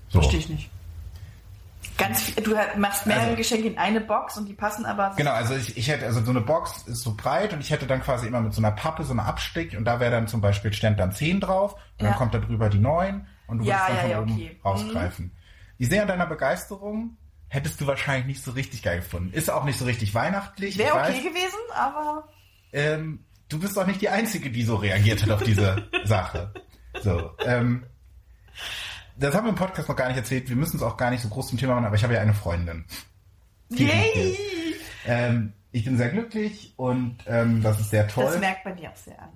[0.08, 0.20] So.
[0.20, 0.70] Verstehe ich nicht.
[1.98, 5.14] Ganz viel, du machst mehrere Also- Geschenke in eine Box und die passen aber.
[5.16, 7.86] Genau, also ich, ich hätte, also so eine Box ist so breit und ich hätte
[7.86, 10.40] dann quasi immer mit so einer Pappe so eine Abstick und da wäre dann zum
[10.40, 12.10] Beispiel stand dann 10 drauf und Ja.
[12.10, 14.32] dann kommt da drüber die 9 und du Ja, würdest dann ja, von ja, oben
[14.32, 14.50] okay.
[14.54, 14.60] Mhm.
[14.68, 15.36] rausgreifen.
[15.78, 17.16] Ich sehe an deiner Begeisterung,
[17.48, 19.32] hättest du wahrscheinlich nicht so richtig geil gefunden.
[19.32, 20.70] Ist auch nicht so richtig weihnachtlich.
[20.70, 21.10] ich Wäre weiß.
[21.16, 22.28] okay gewesen, aber.
[22.72, 26.52] ähm, du bist auch nicht die Einzige, die so reagiert hat auf diese Sache.
[27.02, 27.84] So, ähm,
[29.18, 30.48] das haben wir im Podcast noch gar nicht erzählt.
[30.48, 32.20] Wir müssen es auch gar nicht so groß zum Thema machen, aber ich habe ja
[32.20, 32.84] eine Freundin.
[33.70, 34.36] Die Yay!
[35.06, 38.24] Ähm, ich bin sehr glücklich und ähm, das ist sehr toll.
[38.24, 39.30] Das merkt man dir auch sehr an.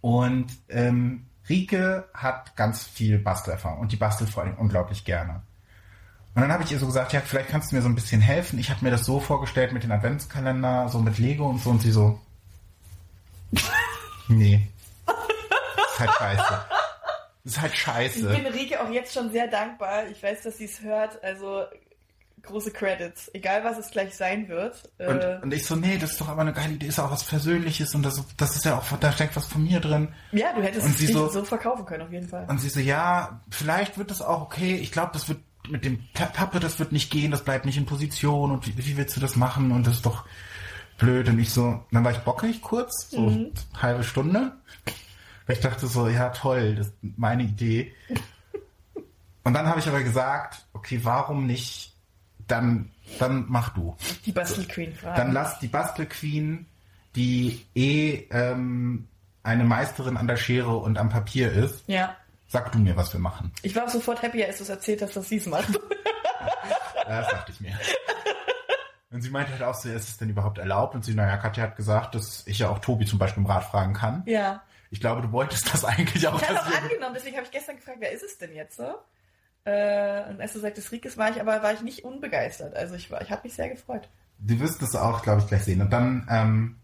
[0.00, 5.42] Und ähm, Rike hat ganz viel Bastelerfahrung und die bastelt vor allem unglaublich gerne.
[6.34, 8.20] Und dann habe ich ihr so gesagt, ja, vielleicht kannst du mir so ein bisschen
[8.20, 8.58] helfen.
[8.58, 11.82] Ich habe mir das so vorgestellt mit den Adventskalender, so mit Lego und so und
[11.82, 12.20] sie so,
[14.28, 14.66] nee,
[15.06, 16.71] ist halt scheiße.
[17.44, 18.28] Ist halt Ich scheiße.
[18.28, 20.06] bin Rike auch jetzt schon sehr dankbar.
[20.08, 21.22] Ich weiß, dass sie es hört.
[21.24, 21.64] Also
[22.42, 23.30] große Credits.
[23.34, 24.90] Egal, was es gleich sein wird.
[24.98, 27.10] Und, Äh, und ich so, nee, das ist doch aber eine geile Idee, ist auch
[27.10, 30.08] was Persönliches und das, das ist ja auch, da steckt was von mir drin.
[30.32, 32.46] ja, du hättest und es so- so, verkaufen können, auf jeden Fall.
[32.48, 34.74] Und sie so, ja, vielleicht wird das auch okay.
[34.76, 37.76] Ich glaube, das wird mit dem Pa- Pappe, das wird nicht gehen, das bleibt nicht
[37.78, 38.50] in Position.
[38.50, 39.70] Und wie, wie willst du das machen?
[39.70, 40.24] Und das ist doch
[40.98, 41.28] blöd.
[41.28, 43.52] Und ich so, dann war ich bockig kurz, so Mhm.
[43.80, 44.52] halbe Stunde.
[45.52, 47.92] Ich dachte so, ja toll, das ist meine Idee.
[49.44, 51.94] Und dann habe ich aber gesagt, okay, warum nicht?
[52.48, 53.94] Dann, dann mach du.
[54.24, 55.16] Die Bastel Queen fragen.
[55.16, 56.66] Dann lass die Bastelqueen,
[57.14, 59.08] die eh ähm,
[59.42, 62.16] eine Meisterin an der Schere und am Papier ist, ja.
[62.48, 63.52] sag du mir, was wir machen.
[63.62, 65.68] Ich war sofort happy, als du es erzählt hast, dass sie es macht.
[67.06, 67.78] Ja, das dachte ich mir.
[69.10, 70.94] Und sie meinte halt auch so, ist es denn überhaupt erlaubt?
[70.94, 73.64] Und sie, naja, Katja hat gesagt, dass ich ja auch Tobi zum Beispiel im Rat
[73.64, 74.22] fragen kann.
[74.24, 74.62] ja.
[74.92, 76.40] Ich glaube, du wolltest das eigentlich auch.
[76.40, 78.94] Ich dass auch angenommen, deswegen habe ich gestern gefragt, wer ist es denn jetzt so?
[79.64, 82.76] Äh, und als du sagtest Rikes, war ich aber war ich nicht unbegeistert.
[82.76, 84.06] Also ich war, ich habe mich sehr gefreut.
[84.38, 85.80] Du wirst es auch, glaube ich, gleich sehen.
[85.80, 86.76] Und dann ähm,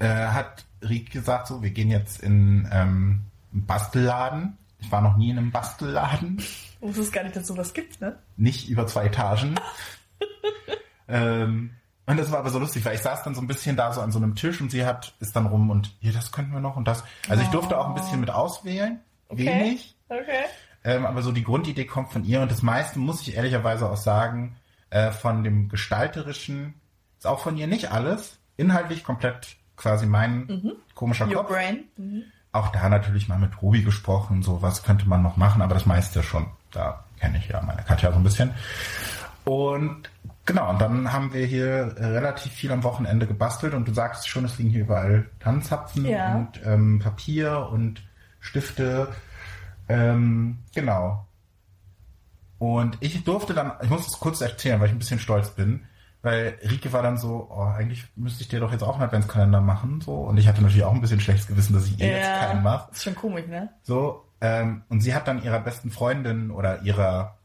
[0.00, 3.20] äh, hat Riek gesagt, so, wir gehen jetzt in ähm,
[3.52, 4.58] einen Bastelladen.
[4.80, 6.38] Ich war noch nie in einem Bastelladen.
[6.38, 8.18] Ich wusste es gar nicht, dass es sowas gibt, ne?
[8.36, 9.54] nicht über zwei Etagen.
[11.08, 11.70] ähm,
[12.06, 14.00] und das war aber so lustig, weil ich saß dann so ein bisschen da so
[14.00, 16.60] an so einem Tisch und sie hat ist dann rum und hier, das könnten wir
[16.60, 17.04] noch und das.
[17.28, 19.46] Also ich durfte auch ein bisschen mit auswählen, Okay.
[19.46, 20.44] wenig, Okay.
[20.84, 23.96] ähm, aber so die Grundidee kommt von ihr und das meiste muss ich ehrlicherweise auch
[23.96, 24.56] sagen,
[24.90, 26.74] äh, von dem gestalterischen
[27.18, 31.48] ist auch von ihr nicht alles, inhaltlich komplett quasi mein komischer Your Kopf.
[31.48, 31.84] brain.
[31.96, 32.22] Mhm.
[32.52, 35.86] Auch da natürlich mal mit Ruby gesprochen, so was könnte man noch machen, aber das
[35.86, 36.46] meiste schon.
[36.70, 38.54] Da kenne ich ja meine Katja so ein bisschen.
[39.44, 40.08] Und
[40.44, 44.28] genau, und dann haben wir hier äh, relativ viel am Wochenende gebastelt und du sagst
[44.28, 46.36] schon, es liegen hier überall Tanzzapfen Ja.
[46.36, 48.02] und ähm, Papier und
[48.40, 49.08] Stifte.
[49.88, 51.26] Ähm, genau.
[52.58, 55.84] Und ich durfte dann, ich muss es kurz erzählen, weil ich ein bisschen stolz bin,
[56.22, 59.60] weil Rike war dann so, oh, eigentlich müsste ich dir doch jetzt auch einen Adventskalender
[59.60, 60.14] machen, so.
[60.14, 62.90] Und ich hatte natürlich auch ein bisschen schlechtes Gewissen, dass ich ihr jetzt keinen mache.
[62.92, 63.68] Ist schon komisch, ne?
[63.82, 67.36] So, ähm, und sie hat dann ihrer besten Freundin oder ihrer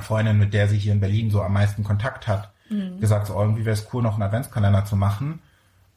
[0.00, 2.52] Freundin, mit der sie hier in Berlin so am meisten Kontakt hat,
[3.00, 5.40] gesagt, so oh, irgendwie wäre es cool, noch einen Adventskalender zu machen.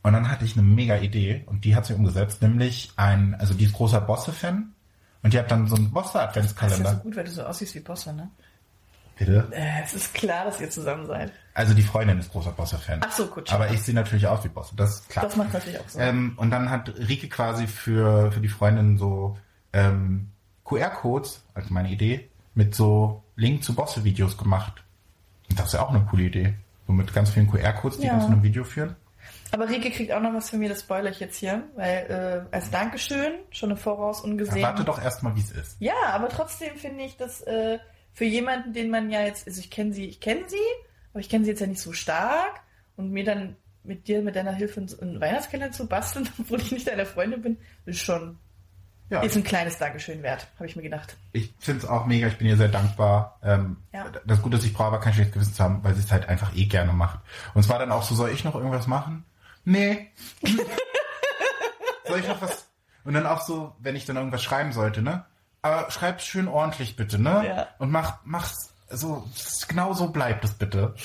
[0.02, 3.54] Und dann hatte ich eine mega Idee und die hat sie umgesetzt, nämlich ein, also
[3.54, 4.72] die ist großer Bosse-Fan
[5.24, 6.92] und die hat dann so einen Das ist ja Bosse-Adventskalender.
[6.92, 8.30] so gut, weil du so aussiehst wie Bosse, ne?
[9.18, 9.50] Bitte?
[9.52, 11.34] Äh, es ist klar, dass ihr zusammen seid.
[11.54, 13.02] Also die Freundin ist großer Bosse-Fan.
[13.04, 13.52] Ach so, gut.
[13.52, 15.26] Aber ich sehe natürlich aus wie Bosse, das ist klar.
[15.26, 16.00] Das macht natürlich auch so.
[16.00, 19.38] Ähm, und dann hat Rike quasi für, für die Freundin so
[19.74, 20.32] ähm,
[20.64, 22.29] QR-Codes, also meine Idee,
[22.60, 24.84] mit so Link zu Bosse-Videos gemacht.
[25.50, 26.56] Und das ist ja auch eine coole Idee.
[26.88, 28.12] So mit ganz vielen QR-Codes, die Ja.
[28.14, 28.98] dann zu einem Video führen.
[29.52, 32.54] Aber Rike kriegt auch noch was von mir, das spoilere ich jetzt hier, weil äh,
[32.56, 34.62] als Dankeschön, schon im Voraus ungesehen.
[34.62, 35.78] Warte doch erstmal, wie es ist.
[35.80, 37.80] Ja, aber trotzdem finde ich, dass äh,
[38.14, 40.58] für jemanden, den man ja jetzt, also ich kenne sie, ich kenne sie,
[41.14, 42.60] aber ich kenne sie jetzt ja nicht so stark
[42.98, 46.88] und mir dann mit dir, mit deiner Hilfe einen Weihnachtskalender zu basteln, obwohl ich nicht
[46.88, 48.38] deine Freundin bin, ist schon,
[49.10, 51.18] Ja, ist ein kleines Dankeschön wert, habe ich mir gedacht.
[51.34, 53.40] ich finde es auch mega, ich bin ihr sehr dankbar.
[53.44, 54.06] Ähm, Ja.
[54.26, 56.30] Das Gute ist, ich brauche aber kein schlechtes Gewissen zu haben, weil sie es halt
[56.30, 57.20] einfach eh gerne macht.
[57.54, 59.26] Und es war dann auch so, soll ich noch irgendwas machen?
[59.66, 60.10] Nee.
[62.08, 62.68] soll ich noch was?
[63.04, 65.26] Und dann auch so, wenn ich dann irgendwas schreiben sollte, ne?
[65.62, 67.44] Aber schreib's schön ordentlich bitte, ne?
[67.48, 67.68] Ja.
[67.80, 69.28] Und mach, mach's so,
[69.68, 70.96] genau so bleibt es bitte.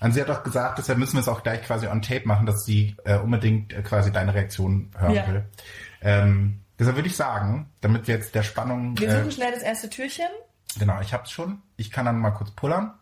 [0.00, 2.46] Und sie hat auch gesagt, deshalb müssen wir es auch gleich quasi on tape machen,
[2.46, 5.26] dass sie äh, unbedingt äh, quasi deine Reaktion hören Ja.
[5.28, 5.44] will.
[6.00, 9.62] Ähm, deshalb würde ich sagen, damit wir jetzt der Spannung, Wir äh, suchen schnell das
[9.62, 10.26] erste Türchen.
[10.78, 11.62] genau, ich hab's schon.
[11.76, 12.94] Ich kann dann mal kurz pullern.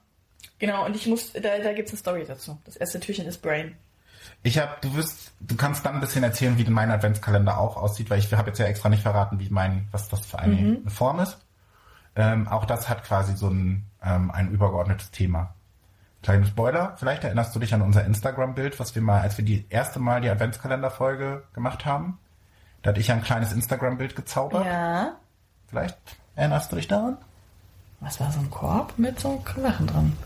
[0.59, 2.59] Genau, und ich muss, da, da gibt es eine Story dazu.
[2.65, 3.75] Das erste Türchen ist Brain.
[4.45, 8.11] Ich habe, du wirst, du kannst dann ein bisschen erzählen, wie mein Adventskalender auch aussieht,
[8.11, 10.89] weil ich habe jetzt ja extra nicht verraten, wie mein, was das für eine, Mhm.
[10.89, 11.39] Form ist.
[12.15, 15.55] Ähm, auch das hat quasi so ein, ähm, ein übergeordnetes Thema.
[16.23, 19.67] Kleinen Spoiler, vielleicht erinnerst du dich an unser Instagram-Bild, was wir mal, als wir die
[19.71, 22.19] erste Mal die Adventskalender-Folge gemacht haben.
[22.83, 24.67] Da hatte ich ein kleines Instagram-Bild gezaubert.
[24.67, 25.17] Ja.
[25.69, 25.97] Vielleicht
[26.35, 27.17] erinnerst du dich daran?
[28.01, 30.17] Was war so ein Korb mit so Sachen dran?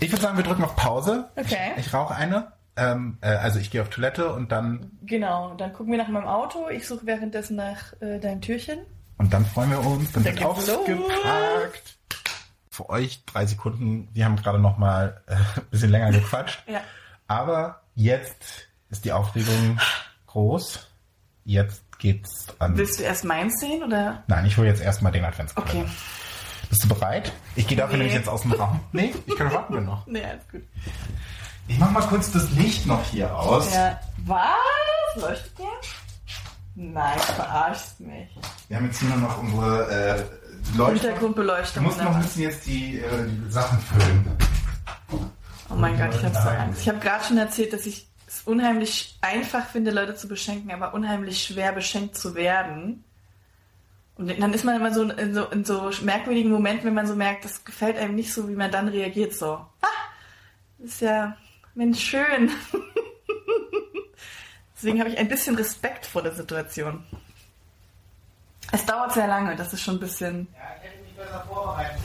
[0.00, 1.28] Ich würde sagen, wir drücken auf Pause.
[1.36, 1.72] Okay.
[1.76, 2.52] Ich, ich rauche eine.
[2.74, 6.26] Ähm, äh, also ich gehe auf Toilette und dann Genau, dann gucken wir nach meinem
[6.26, 6.68] Auto.
[6.68, 8.80] Ich suche währenddessen nach äh, deinem Türchen.
[9.18, 11.98] Und dann freuen wir uns, dann Dann wird ausgepackt.
[12.70, 16.64] Für euch drei Sekunden, wir haben gerade noch mal äh, ein bisschen länger gequatscht.
[16.66, 16.80] Ja.
[17.28, 19.78] Aber jetzt ist die Aufregung
[20.32, 20.86] groß.
[21.44, 22.76] Jetzt geht's an.
[22.76, 24.22] Willst du erst meins sehen oder?
[24.28, 25.80] Nein, ich hole jetzt erstmal den Adventskalender.
[25.80, 25.90] Okay.
[26.70, 27.32] Bist du bereit?
[27.56, 28.04] Ich gehe dafür Nee.
[28.04, 28.80] nämlich jetzt aus dem Raum.
[28.92, 30.06] Nee, ich kann warten wir noch.
[30.06, 30.62] Nee, alles gut.
[31.68, 33.72] Ich mach mal kurz das Licht noch hier aus.
[33.74, 34.00] Ja.
[34.24, 35.22] Was?
[35.22, 35.66] Leuchtet der?
[36.74, 38.28] Nein, du verarschst mich.
[38.68, 40.16] Wir haben jetzt hier nur noch unsere äh,
[40.76, 40.94] Leuchte.
[41.00, 41.84] Du Hintergrundbeleuchtung.
[41.84, 44.36] musst noch ein bisschen jetzt die, äh, die Sachen füllen.
[45.68, 46.48] Oh mein Gott, ich habe so.
[46.48, 46.80] Angst.
[46.80, 48.08] Ich habe gerade schon erzählt, dass ich
[48.42, 53.04] es unheimlich einfach finde, Leute zu beschenken, aber unheimlich schwer beschenkt zu werden.
[54.16, 57.14] Und dann ist man immer so in so, in so merkwürdigen Momenten, wenn man so
[57.14, 59.32] merkt, das gefällt einem nicht so, wie man dann reagiert.
[59.34, 59.86] So, ah,
[60.78, 61.36] ist ja,
[61.74, 62.50] Mensch, schön.
[64.76, 67.04] Deswegen habe ich ein bisschen Respekt vor der Situation.
[68.72, 70.48] Es dauert sehr lange, das ist schon ein bisschen.
[70.52, 72.00] Ja, ich hätte mich besser vorbereitet.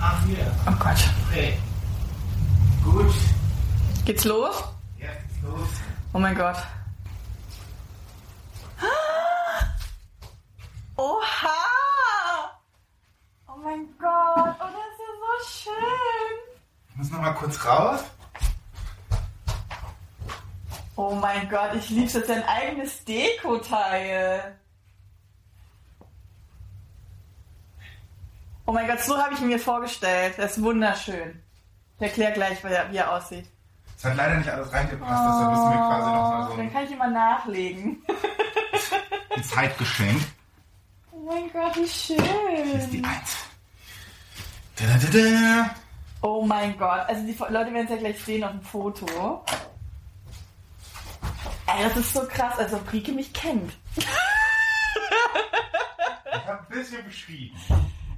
[0.00, 0.54] Ach, hier.
[0.66, 0.98] Oh Gott.
[1.28, 1.58] Okay.
[2.84, 3.14] Gut.
[4.04, 4.64] Geht's los?
[4.98, 5.68] Jetzt geht's los.
[6.12, 6.56] Oh mein Gott.
[10.96, 12.60] Oha!
[13.48, 16.36] Oh mein Gott, oh, das ist ja so schön.
[16.90, 18.00] Ich muss noch mal kurz raus.
[20.96, 24.58] Oh mein Gott, ich liebe es jetzt ein eigenes Dekoteil.
[28.66, 30.34] Oh mein Gott, so habe ich ihn mir vorgestellt.
[30.36, 31.42] Das ist wunderschön.
[31.98, 33.48] Ich erkläre gleich, wie er aussieht.
[34.04, 36.72] Es hat leider nicht alles reingepasst, deshalb müssen wir quasi noch mal so Oh, Dann
[36.74, 38.02] kann ich immer nachlegen.
[39.34, 40.20] ein Zeitgeschenk.
[41.10, 43.04] Oh mein Gott, wie Hier ist die schön.
[43.06, 43.36] Eins.
[44.76, 45.70] Da, da, da, da.
[46.20, 49.42] Oh mein Gott, also die Leute werden es ja gleich sehen auf dem Foto.
[51.66, 53.72] Ey, das ist so krass, als ob Rike mich kennt.
[53.96, 54.06] Ich
[56.46, 57.56] habe ein bisschen beschrieben.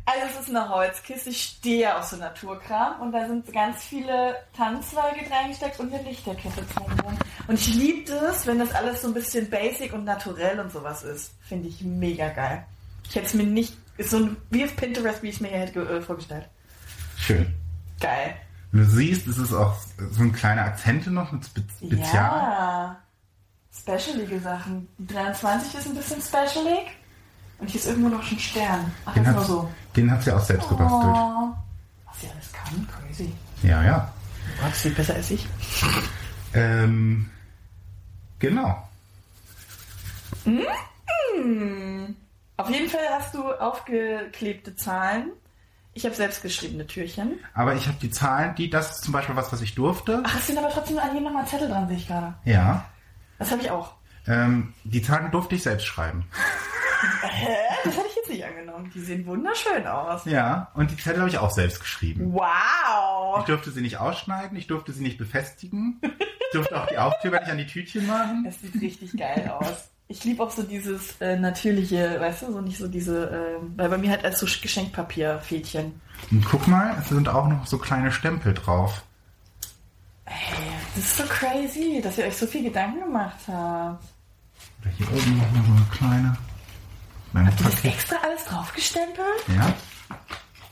[0.09, 4.37] Also es ist eine Holzkiste, ich stehe auf so Naturkram und da sind ganz viele
[4.57, 7.19] Tannenzweige reingesteckt und eine Lichterkette drumherum.
[7.49, 11.03] Und ich liebe das, wenn das alles so ein bisschen basic und naturell und sowas
[11.03, 11.35] ist.
[11.41, 12.65] Finde ich mega geil.
[13.09, 15.49] Ich hätte es mir nicht, ist so ein, wie auf Pinterest, wie ich es mir
[15.49, 16.49] hätte äh, vorgestellt.
[17.17, 17.53] Schön.
[18.01, 18.37] Geil.
[18.71, 19.75] Du siehst, es ist auch
[20.13, 22.15] so ein kleiner Akzente noch mit Spe Spezial.
[22.15, 22.97] Ja.
[23.77, 24.87] Specialige Sachen.
[24.99, 26.96] Die 23 ist ein bisschen specialig.
[27.59, 28.93] Und hier ist irgendwo noch ein Stern.
[29.05, 29.71] Ach, das Den hat, so.
[29.97, 31.15] den hat sie auch selbst gebastelt.
[31.17, 31.55] Oh.
[32.07, 33.33] Was sie alles kann, crazy.
[33.63, 34.13] Ja, ja.
[34.61, 35.47] Gott, sie besser als ich.
[36.55, 37.31] Ähm,
[38.39, 38.89] genau.
[40.45, 40.63] Hm.
[42.59, 45.31] Auf jeden Fall hast du aufgeklebte Zahlen.
[45.93, 47.39] Ich habe selbst geschriebene Türchen.
[47.55, 50.23] Aber ich habe die Zahlen, die, das ist zum Beispiel was, was ich durfte.
[50.27, 52.35] Ach, es sind aber trotzdem an jedem nochmal Zettel dran, sehe ich gerade.
[52.45, 52.85] Ja.
[53.39, 53.95] Das habe ich auch.
[54.27, 56.27] Ähm, die Zahlen durfte ich selbst schreiben.
[57.23, 57.57] Hä?
[57.85, 58.91] Das hätte ich jetzt nicht angenommen.
[58.95, 60.25] Die sehen wunderschön aus.
[60.25, 62.33] Ja, und die Zettel habe ich auch selbst geschrieben.
[62.33, 63.41] Wow.
[63.41, 66.01] Ich durfte sie nicht ausschneiden, ich durfte sie nicht befestigen.
[66.03, 68.45] Ich durfte auch die Aufkleber nicht an die Tütchen machen.
[68.45, 69.89] Das sieht richtig geil aus.
[70.09, 73.89] Ich liebe auch so dieses äh, natürliche, weißt du, so nicht so diese, äh, weil
[73.89, 76.01] bei mir halt als so Geschenkpapier-Fädchen.
[76.31, 79.03] Und guck mal, es sind auch noch so kleine Stempel drauf.
[80.27, 80.35] Ey,
[80.95, 84.05] das ist so crazy, dass ihr euch so viel Gedanken gemacht habt.
[84.81, 86.37] Oder hier oben noch mal so eine kleine.
[87.33, 87.93] Mein Habt ihr das Paket.
[87.95, 89.49] extra alles draufgestempelt?
[89.57, 89.75] Ja.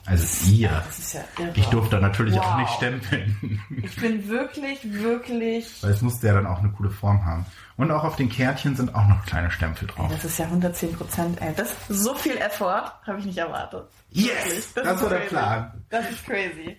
[0.06, 0.68] Also ihr.
[0.86, 1.52] Das ist ja irre.
[1.54, 2.58] Ich durfte natürlich auch Wow.
[2.58, 3.60] nicht stempeln.
[3.82, 5.82] Ich bin wirklich, wirklich.
[5.82, 7.46] Weil es musste ja dann auch eine coole Form haben.
[7.78, 10.12] Und auch auf den Kärtchen sind auch noch kleine Stempel Ey, drauf.
[10.12, 11.54] das ist ja 110 Prozent, ey.
[11.56, 13.88] Das so viel Effort habe ich nicht erwartet.
[14.10, 14.74] Yes!
[14.74, 15.28] Das, ist war der crazy.
[15.30, 15.84] Plan.
[15.88, 16.76] Das ist crazy.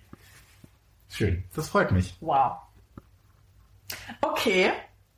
[1.10, 1.44] Schön.
[1.56, 2.16] Das freut mich.
[2.22, 2.58] Wow.
[4.22, 4.72] Okay,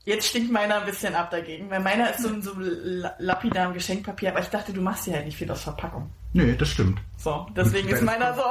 [0.08, 3.72] jetzt stinkt meiner ein bisschen ab dagegen, weil meiner ist so ein so la- lapidar
[3.74, 6.10] Geschenkpapier, aber ich dachte, du machst ja halt nicht viel aus Verpackung.
[6.34, 7.00] Nö, das stimmt.
[7.18, 8.44] So, deswegen ist meiner so.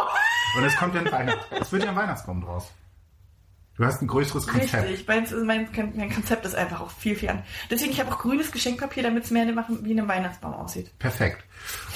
[0.59, 1.59] Und es kommt ja ein Weihnachtsbaum.
[1.63, 2.71] Es wird ja ein Weihnachtsbaum draus.
[3.77, 4.89] Du hast ein größeres Konzept.
[4.89, 7.43] Richtig, mein, mein, mein Konzept ist einfach auch viel, viel an.
[7.71, 10.99] Deswegen, ich habe auch grünes Geschenkpapier, damit es mehr machen, wie ein Weihnachtsbaum aussieht.
[10.99, 11.45] Perfekt.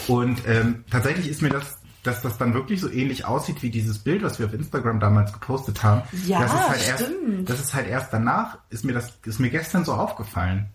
[0.06, 3.98] Und ähm, tatsächlich ist mir das dass das dann wirklich so ähnlich aussieht wie dieses
[3.98, 6.02] Bild, was wir auf Instagram damals gepostet haben.
[6.26, 7.50] Ja, das ist halt erst, stimmt.
[7.50, 10.66] das ist halt erst danach, ist mir das, ist mir gestern so aufgefallen.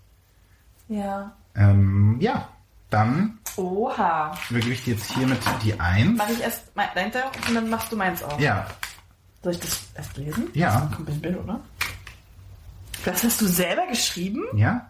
[0.88, 1.34] Ja.
[1.56, 2.48] Ähm, ja,
[2.90, 4.38] dann Oha.
[4.50, 6.18] übergebe ich dir jetzt hiermit die 1.
[6.18, 7.12] Mach ich erst mein, dein
[7.48, 8.40] und dann machst du meins auf.
[8.40, 8.68] Ja,
[9.46, 10.48] Soll ich das erst lesen?
[10.54, 10.82] Ja.
[10.82, 11.60] Das kommt ein Bild, oder?
[13.06, 14.44] Das hast du selber geschrieben?
[14.56, 14.90] ja.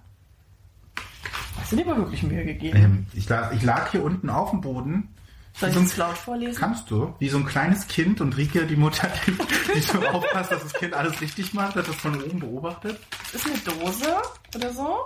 [1.60, 2.78] Hast du dir aber wirklich Mühe gegeben?
[2.78, 5.10] Ähm, ich, lag, ich lag hier unten auf dem Boden.
[5.58, 6.60] Soll ich das laut vorlesen?
[6.60, 7.15] Kannst du?
[7.20, 9.32] Wie so ein kleines Kind und Rike, die Mutter, die,
[9.74, 13.00] die so aufpasst, dass das Kind alles richtig macht, hat das von oben beobachtet.
[13.32, 14.18] Das ist eine Dose
[14.54, 14.98] oder so.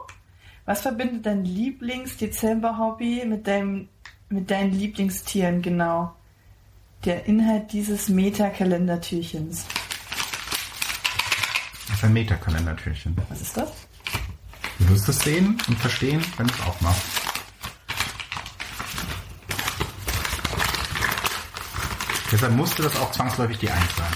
[0.65, 3.89] Was verbindet dein Lieblings-Dezember-Hobby mit deinem,
[4.29, 6.15] mit deinen Lieblingstieren genau?
[7.05, 9.65] Der Inhalt dieses Meta-Kalendertürchens.
[11.87, 13.15] Das ist ein Metakalendertürchen.
[13.29, 13.71] Was ist das?
[14.79, 17.18] Du wirst es sehen und verstehen, wenn du es aufmachst.
[22.31, 24.13] Deshalb musste das auch zwangsläufig die 1 sein.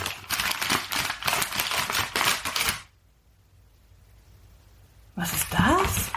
[5.15, 6.11] Was ist das?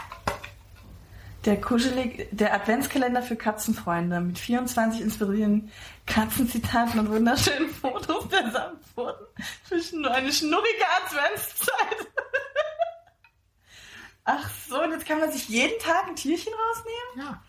[1.45, 5.71] Der kuschelig, der Adventskalender für Katzenfreunde mit 24 inspirierenden
[6.05, 9.27] Katzenzitaten und wunderschönen Fotos der Samtpfoten
[9.63, 12.07] für schnu- eine schnurrige Adventszeit.
[14.25, 17.29] Ach so, und jetzt kann man sich jeden Tag ein Tierchen rausnehmen?
[17.29, 17.43] Ja.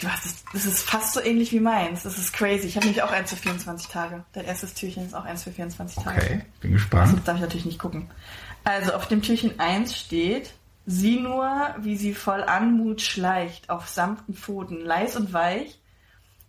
[0.00, 2.04] Du hast es, das ist fast so ähnlich wie meins.
[2.04, 2.68] Das ist crazy.
[2.68, 4.22] Ich habe nämlich auch eins für 24 Tage.
[4.32, 6.16] Dein erstes Türchen ist auch eins für 24 Tage.
[6.20, 7.20] Okay, bin Das gespannt.
[7.26, 8.08] darf ich natürlich nicht gucken.
[8.62, 10.52] Also auf dem Türchen 1 steht,
[10.86, 15.80] sieh nur, wie sie voll Anmut schleicht, auf sanften Pfoten, leis und weich,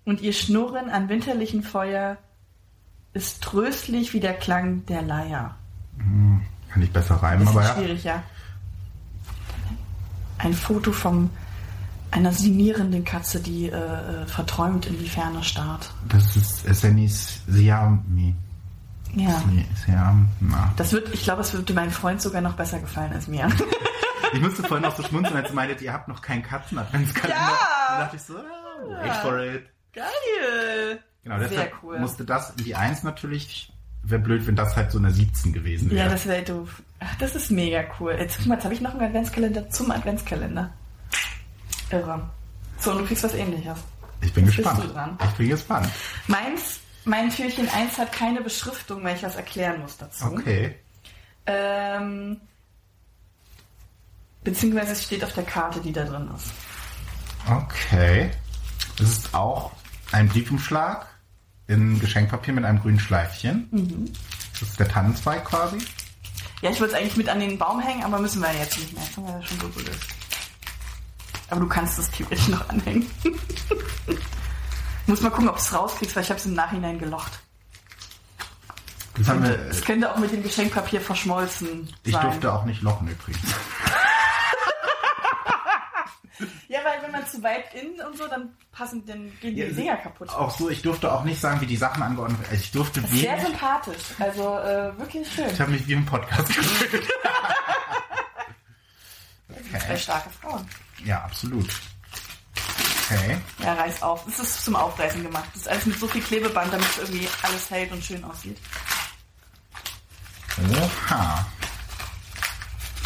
[0.05, 2.17] und ihr Schnurren an winterlichen Feuer
[3.13, 5.55] ist tröstlich wie der Klang der Leier.
[5.97, 7.75] Kann ich besser reimen, Das aber ist ja.
[7.75, 8.23] schwierig, ja.
[10.39, 11.29] Ein Foto von
[12.13, 15.89] einer sinnierenden Katze, die äh, äh, verträumt in die Ferne starrt.
[16.09, 18.35] Das ist Essenis Siami.
[19.15, 19.41] Ja.
[19.85, 20.27] Siam.
[20.39, 20.73] Na.
[20.77, 23.47] Das wird, ich glaube, es würde meinem Freund sogar noch besser gefallen als mir.
[24.33, 27.39] Ich musste vorhin auch so schmunzeln, als ihr meintet, ihr habt noch keinen Katzen-Adventskalender.
[27.39, 27.59] Ja!
[27.89, 29.65] Da dachte ich so, ah, wait for it.
[29.93, 30.99] Geil!
[31.23, 31.99] Genau, deshalb cool.
[31.99, 33.71] musste das in die 1 natürlich.
[34.01, 36.05] Wäre blöd, wenn das halt so eine 17 gewesen wäre.
[36.05, 36.81] Ja, das wäre doof.
[36.99, 38.15] Ach, das ist mega cool.
[38.17, 40.71] Jetzt guck mal, jetzt habe ich noch einen Adventskalender zum Adventskalender.
[41.93, 42.29] Irre.
[42.79, 43.77] So, und du kriegst was ähnliches.
[44.21, 44.83] ich bin Jetzt gespannt.
[44.83, 45.17] du dran.
[45.23, 45.87] Ich bin gespannt.
[46.27, 50.25] Meins, mein Türchen 1 hat keine Beschriftung, weil ich was erklären muss dazu.
[50.25, 50.75] Okay.
[51.45, 52.39] Ähm,
[54.43, 56.51] beziehungsweise es steht auf der Karte, die da drin ist.
[57.49, 58.31] Okay.
[58.99, 59.71] Es ist auch
[60.11, 61.07] ein Briefumschlag
[61.67, 63.67] in Geschenkpapier mit einem grünen Schleifchen.
[63.71, 64.13] Mhm.
[64.59, 65.77] Das ist der Tannenzweig quasi.
[66.61, 68.93] Ja, ich wollte es eigentlich mit an den Baum hängen, aber müssen wir jetzt nicht
[68.93, 69.03] mehr.
[69.05, 70.05] Das wir ja schon so gelöst.
[71.49, 73.09] Aber du kannst das theoretisch noch anhängen.
[75.07, 77.31] Muss mal gucken, ob es rauskriegst, weil ich habe es im Nachhinein gelocht.
[79.17, 82.21] Das haben wir, Es könnte auch mit dem Geschenkpapier verschmolzen ich sein.
[82.23, 83.39] durfte auch nicht lochen übrigens.
[86.67, 89.67] Ja, weil wenn man zu weit innen und so, dann passen, dann gehen die Ja,
[89.69, 90.29] Dinger kaputt.
[90.29, 92.55] Auch so, ich durfte auch nicht sagen, wie die Sachen angeordnet werden.
[92.59, 93.45] Ich durfte Das ist sehr wenig.
[93.47, 94.03] sympathisch.
[94.17, 95.45] Also äh, wirklich schön.
[95.51, 97.05] Ich habe mich wie im Podcast gefühlt.
[99.69, 99.97] Zwei okay.
[99.97, 100.67] starke Frauen.
[101.03, 101.69] Ja, absolut.
[103.05, 103.37] Okay.
[103.59, 104.25] Ja, reiß auf.
[104.25, 105.45] Das ist zum Aufreißen gemacht.
[105.53, 108.57] Das ist alles mit so viel Klebeband, damit es irgendwie alles hält und schön aussieht.
[110.71, 111.45] Oha.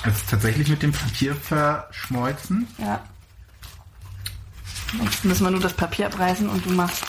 [0.06, 2.68] Es ist tatsächlich mit dem Papier verschmolzen.
[2.78, 3.04] Ja.
[5.04, 7.04] Jetzt müssen wir nur das Papier abreißen und du machst.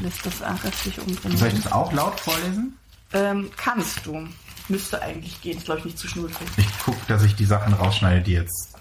[0.00, 1.36] Lässt das restlich drin.
[1.36, 2.78] Soll ich das auch laut vorlesen?
[3.12, 4.26] Ähm, kannst du.
[4.68, 5.58] Müsste eigentlich gehen.
[5.58, 6.46] Ist, glaube ich, nicht zu schnulzig.
[6.56, 8.74] Ich gucke, dass ich die Sachen rausschneide, die jetzt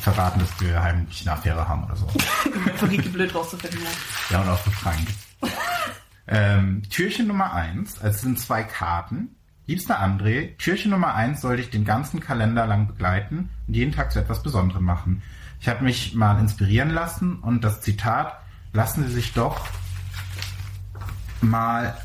[0.00, 2.06] verraten, dass wir heimlich eine Affäre haben oder so.
[2.76, 3.80] Für Rieke blöd rauszufinden.
[3.82, 3.88] Ja.
[4.30, 5.06] Ja, und auch für Frank.
[6.26, 9.36] ähm, Türchen Nummer eins, also es sind zwei Karten.
[9.66, 14.10] Liebster André, Türchen Nummer eins soll dich den ganzen Kalender lang begleiten und jeden Tag
[14.10, 15.22] zu etwas Besonderem machen.
[15.60, 18.40] Ich habe mich mal inspirieren lassen und das Zitat,
[18.72, 19.68] lassen Sie sich doch
[21.40, 21.96] mal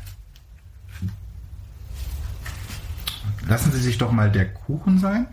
[3.48, 5.26] lassen Sie sich doch mal der Kuchen sein.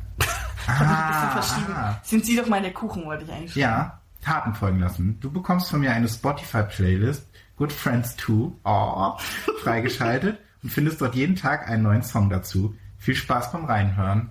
[0.64, 2.00] Ich habe mich ein bisschen ah.
[2.04, 5.20] Sind Sie doch mal der Kuchen, wollte ich eigentlich Ja, Taten folgen lassen.
[5.20, 9.14] Du bekommst von mir eine Spotify-Playlist, Good Friends 2, oh,
[9.62, 12.76] freigeschaltet und findest dort jeden Tag einen neuen Song dazu.
[12.98, 14.30] Viel Spaß beim Reinhören.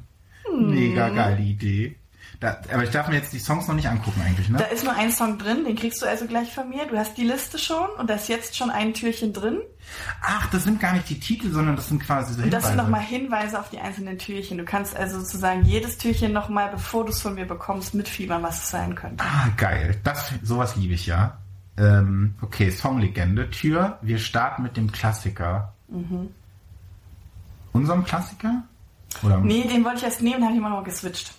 [0.58, 1.96] Mega geile Idee.
[2.42, 4.64] Da, aber ich darf mir jetzt die Songs noch nicht angucken eigentlich, Da ne?
[4.72, 6.86] ist nur ein Song drin, den kriegst du also gleich von mir.
[6.86, 9.60] Du hast die Liste schon und da ist jetzt schon ein Türchen drin.
[10.22, 12.72] Ach, das sind gar nicht die Titel, sondern das sind quasi so Und das sind
[12.72, 12.90] Hinweise.
[12.90, 14.58] nochmal Hinweise auf die einzelnen Türchen.
[14.58, 18.64] Du kannst also sozusagen jedes Türchen nochmal, bevor du es von mir bekommst, mitfiebern, was
[18.64, 19.22] es sein könnte.
[19.22, 20.00] Ah, geil.
[20.02, 21.38] Das, sowas liebe ich ja.
[21.78, 23.50] Ähm, okay, Songlegende.
[23.50, 25.74] Tür, wir starten mit dem Klassiker.
[27.72, 28.64] Unserem Klassiker?
[29.22, 31.34] Oder Nee, den wollte ich erst nehmen, habe ich immer noch geswitcht.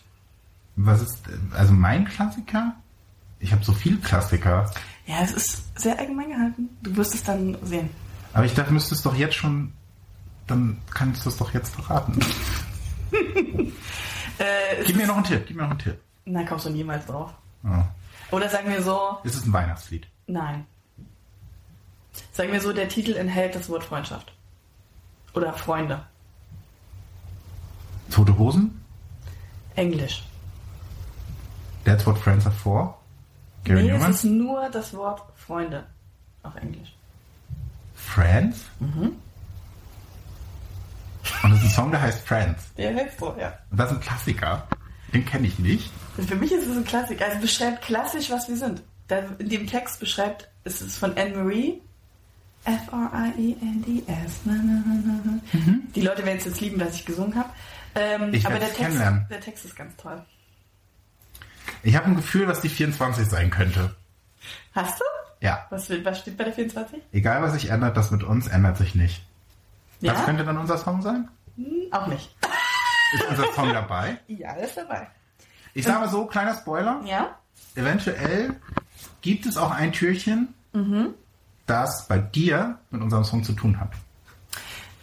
[0.76, 1.20] Was ist,
[1.54, 2.74] also mein Klassiker?
[3.40, 4.72] Ich habe so viele Klassiker.
[5.06, 6.70] Ja, es ist sehr allgemein gehalten.
[6.82, 7.90] Du wirst es dann sehen.
[8.34, 9.74] Aber ich dachte, müsstest doch jetzt schon,
[10.48, 12.20] dann kannst du es doch jetzt verraten.
[14.40, 16.00] Äh, Gib mir noch einen Tipp, gib mir noch einen Tipp.
[16.26, 17.32] Nein, kommst du niemals drauf.
[17.64, 17.84] Oh.
[18.36, 20.08] Oder sagen wir so, Ist es ein Weihnachtslied?
[20.26, 20.66] nein.
[22.32, 24.34] Sagen wir so, der Titel enthält das Wort Freundschaft.
[25.36, 26.04] Oder Freunde.
[28.10, 28.82] Tote Hosen?
[29.76, 30.24] Englisch.
[31.84, 32.98] That's what friends are for?
[33.64, 34.12] Gary nee, Newman?
[34.12, 35.86] es ist nur das Wort Freunde
[36.44, 36.94] auf Englisch.
[37.96, 38.66] Friends?
[38.80, 39.14] Mhm.
[41.44, 42.74] Und es ist ein Song, der heißt Friends.
[42.78, 43.54] Der hilft so, ja.
[43.72, 44.68] Und das ist ein Klassiker.
[45.14, 45.92] Den kenne ich nicht.
[46.28, 47.26] Für mich ist es ein Klassiker.
[47.26, 48.82] Also beschreibt klassisch, was wir sind.
[49.38, 51.82] In dem Text beschreibt, es ist von Anne-Marie.
[52.66, 54.40] F-R-I-E-N-D-S.
[54.46, 54.54] Na.
[55.96, 57.50] Die Leute werden es jetzt lieben, was ich gesungen habe.
[57.96, 60.22] Ähm, Ich aber der Text, der Text ist ganz toll.
[61.84, 63.94] Ich habe ein Gefühl, was die 24 sein könnte.
[64.74, 65.04] Hast du?
[65.42, 65.68] Ja.
[65.70, 67.02] Was, was steht bei der 24?
[67.12, 69.24] Egal, was sich ändert, das mit uns ändert sich nicht.
[70.00, 70.14] Ja?
[70.14, 71.28] Was könnte dann unser Song sein?
[71.58, 72.36] Hm, auch nicht.
[73.14, 74.18] Ist unser Song dabei?
[74.28, 75.08] Ja, ist dabei.
[75.74, 77.02] Ich sage mal so, kleiner Spoiler.
[77.06, 77.38] Ja?
[77.76, 78.56] Eventuell
[79.22, 80.54] gibt es auch ein Türchen,
[81.66, 83.92] das bei dir mit unserem Song zu tun hat.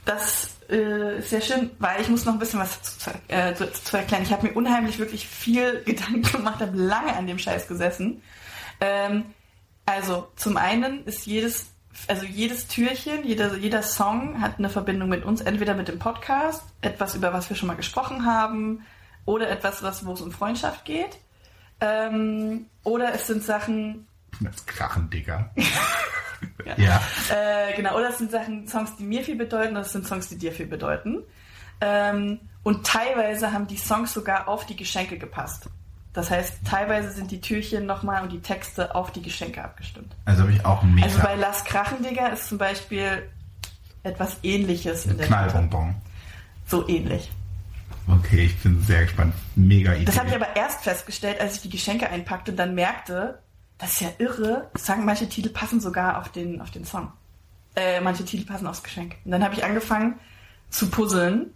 [0.05, 3.97] Das äh, sehr schön, weil ich muss noch ein bisschen was zu, äh, zu, zu
[3.97, 4.23] erklären.
[4.23, 8.23] Ich habe mir unheimlich wirklich viel Gedanken gemacht, habe lange an dem Scheiß gesessen.
[8.81, 9.25] Ähm,
[9.87, 11.71] also zum einen ist jedes,
[12.07, 16.63] also jedes Türchen, jeder, jeder Song hat eine Verbindung mit uns, entweder mit dem Podcast,
[16.81, 18.87] etwas über was wir schon mal gesprochen haben,
[19.25, 21.19] oder etwas, was wo es um Freundschaft geht.
[21.81, 24.07] Ähm, oder es sind Sachen,
[24.41, 25.51] Das Krachen, Digga.
[26.77, 27.01] ja.
[27.31, 30.29] Äh, genau, oder es sind Sachen, Songs, die mir viel bedeuten, oder es sind Songs,
[30.29, 31.19] die dir viel bedeuten.
[31.81, 35.69] Ähm, und teilweise haben die Songs sogar auf die Geschenke gepasst.
[36.13, 40.15] Das heißt, teilweise sind die Türchen nochmal und die Texte auf die Geschenke abgestimmt.
[40.25, 41.07] Also habe ich auch einen Meter.
[41.07, 43.29] Also bei Lass Krachen, Digga, ist zum Beispiel
[44.03, 45.27] etwas ähnliches in der.
[45.29, 45.95] Knallbonbon.
[46.67, 47.31] So ähnlich.
[48.09, 49.35] Okay, ich bin sehr gespannt.
[49.55, 50.05] Mega Idee.
[50.05, 53.39] Das habe ich aber erst festgestellt, als ich die Geschenke einpackte und dann merkte,
[53.81, 54.71] das ist ja irre.
[54.77, 57.11] Sagen, manche Titel passen sogar auf den, auf den Song.
[57.75, 59.17] Äh, manche Titel passen aufs Geschenk.
[59.25, 60.21] Und dann habe ich angefangen
[60.69, 61.53] zu puzzeln.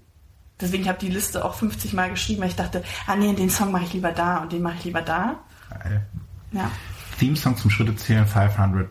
[0.61, 3.51] Deswegen habe ich die Liste auch 50 Mal geschrieben, weil ich dachte, ah nee, den
[3.51, 5.41] Song mache ich lieber da und den mache ich lieber da.
[5.69, 6.07] Geil.
[6.53, 6.71] Ja.
[7.19, 8.89] Theme-Song zum Schritte zählen 500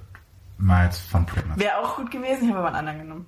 [0.58, 1.58] Miles von Primus.
[1.58, 3.26] Wäre auch gut gewesen, ich habe aber einen anderen genommen.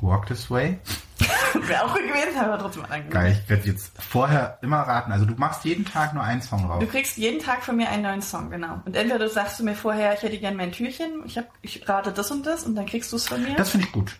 [0.00, 0.78] Walk This Way.
[1.66, 3.10] Wäre auch gut gewesen, aber trotzdem genommen.
[3.10, 5.10] Geil, ich werde jetzt vorher immer raten.
[5.12, 6.80] Also du machst jeden Tag nur einen Song raus.
[6.80, 8.80] Du kriegst jeden Tag von mir einen neuen Song, genau.
[8.84, 11.88] Und entweder du sagst du mir vorher, ich hätte gern mein Türchen, ich, hab, ich
[11.88, 13.56] rate das und das und dann kriegst du es von mir.
[13.56, 14.16] Das finde ich gut.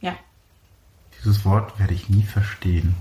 [0.00, 0.14] ja.
[1.18, 2.94] Dieses Wort werde ich nie verstehen.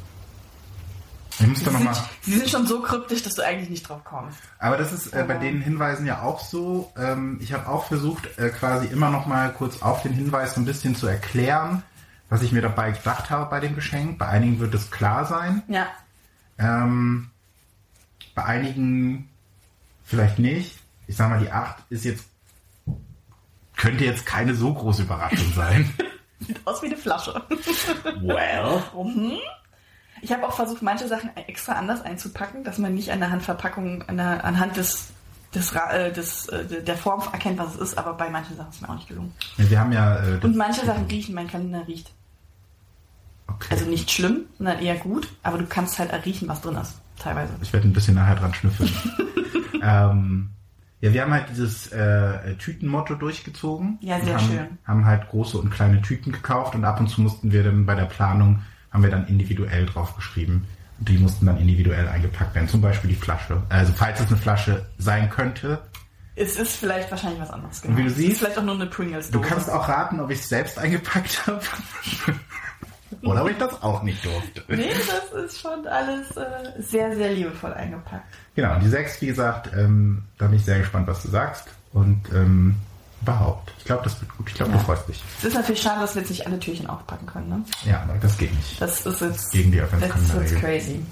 [1.40, 1.96] Ich muss Sie da sind, nochmal.
[2.22, 4.38] sie sind schon so kryptisch, dass du eigentlich nicht drauf kommst.
[4.60, 6.92] Aber das ist äh, bei den Hinweisen ja auch so.
[6.98, 10.62] Ähm, ich habe auch versucht, äh, quasi immer noch mal kurz auf den Hinweis so
[10.62, 11.82] ein bisschen zu erklären,
[12.30, 14.20] was ich mir dabei gedacht habe bei dem Geschenk.
[14.20, 15.64] Bei einigen wird es klar sein.
[15.68, 15.88] Ja.
[16.60, 17.30] Ähm,
[18.36, 19.30] bei einigen
[20.04, 20.80] vielleicht nicht.
[21.08, 22.26] Ich sag mal, die 8 ist jetzt
[23.76, 25.92] könnte jetzt keine so große Überraschung sein.
[26.40, 27.42] Sieht aus wie eine Flasche.
[28.22, 28.82] well.
[30.24, 34.04] Ich habe auch versucht, manche Sachen extra anders einzupacken, dass man nicht an der Handverpackung,
[34.04, 35.10] an der, anhand des,
[35.54, 38.82] des, äh, des, äh, der Form erkennt, was es ist, aber bei manchen Sachen ist
[38.82, 39.34] mir auch nicht gelungen.
[39.58, 40.18] Ja, wir haben ja.
[40.18, 42.14] Äh, Und manche Sachen riechen, mein Kalender riecht.
[43.48, 43.68] okay.
[43.72, 47.52] Also nicht schlimm, sondern eher gut, aber du kannst halt riechen, was drin ist, teilweise.
[47.62, 48.90] Ich werde ein bisschen nachher dran schnüffeln.
[49.84, 50.50] ähm,
[51.02, 53.98] ja, wir haben halt dieses äh, Tütenmotto durchgezogen.
[54.00, 54.78] Ja, sehr haben, schön.
[54.86, 57.96] Haben halt große und kleine Tüten gekauft und ab und zu mussten wir dann bei
[57.96, 58.62] der Planung,
[58.94, 60.66] haben wir dann individuell draufgeschrieben.
[61.00, 62.70] Und die mussten dann individuell eingepackt werden.
[62.70, 63.62] Zum Beispiel die Flasche.
[63.70, 65.82] Also falls es eine Flasche sein könnte.
[66.36, 67.82] Es ist vielleicht wahrscheinlich was anderes.
[67.82, 69.32] Und wie du Es siehst, ist vielleicht auch nur eine Pringles.
[69.32, 71.62] Du kannst auch raten, ob ich es selbst eingepackt habe.
[73.24, 74.64] Oder ob ich das auch nicht durfte.
[74.68, 76.44] Nee, das ist schon alles äh,
[76.80, 78.26] sehr, sehr liebevoll eingepackt.
[78.56, 81.68] Genau, die 6, wie gesagt, ähm, da bin ich sehr gespannt, was du sagst.
[81.94, 82.76] Und ähm,
[83.24, 83.74] überhaupt.
[83.80, 84.48] Ich glaube, das wird gut.
[84.50, 85.24] Ich glaube, du freust dich.
[85.40, 87.50] Es ist natürlich schade, dass wir jetzt nicht alle Türchen aufpacken können.
[87.50, 87.64] Ne?
[87.86, 88.80] Ja, aber das geht nicht.
[88.82, 91.04] Das ist jetzt, Gegen die das ist crazy.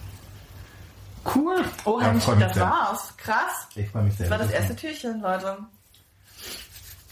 [1.36, 1.64] Cool.
[1.86, 2.64] Oh, Ja, mich das sehr.
[2.64, 3.14] war's.
[3.18, 3.68] Krass.
[3.76, 4.28] Ich freue mich sehr.
[4.28, 5.58] Das war das erste Türchen, Leute.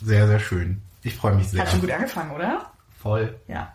[0.02, 0.82] Sehr, sehr schön.
[1.04, 1.62] Ich freue mich sehr.
[1.62, 2.72] Hat schon gut angefangen, oder?
[3.02, 3.40] Voll.
[3.48, 3.72] Ja.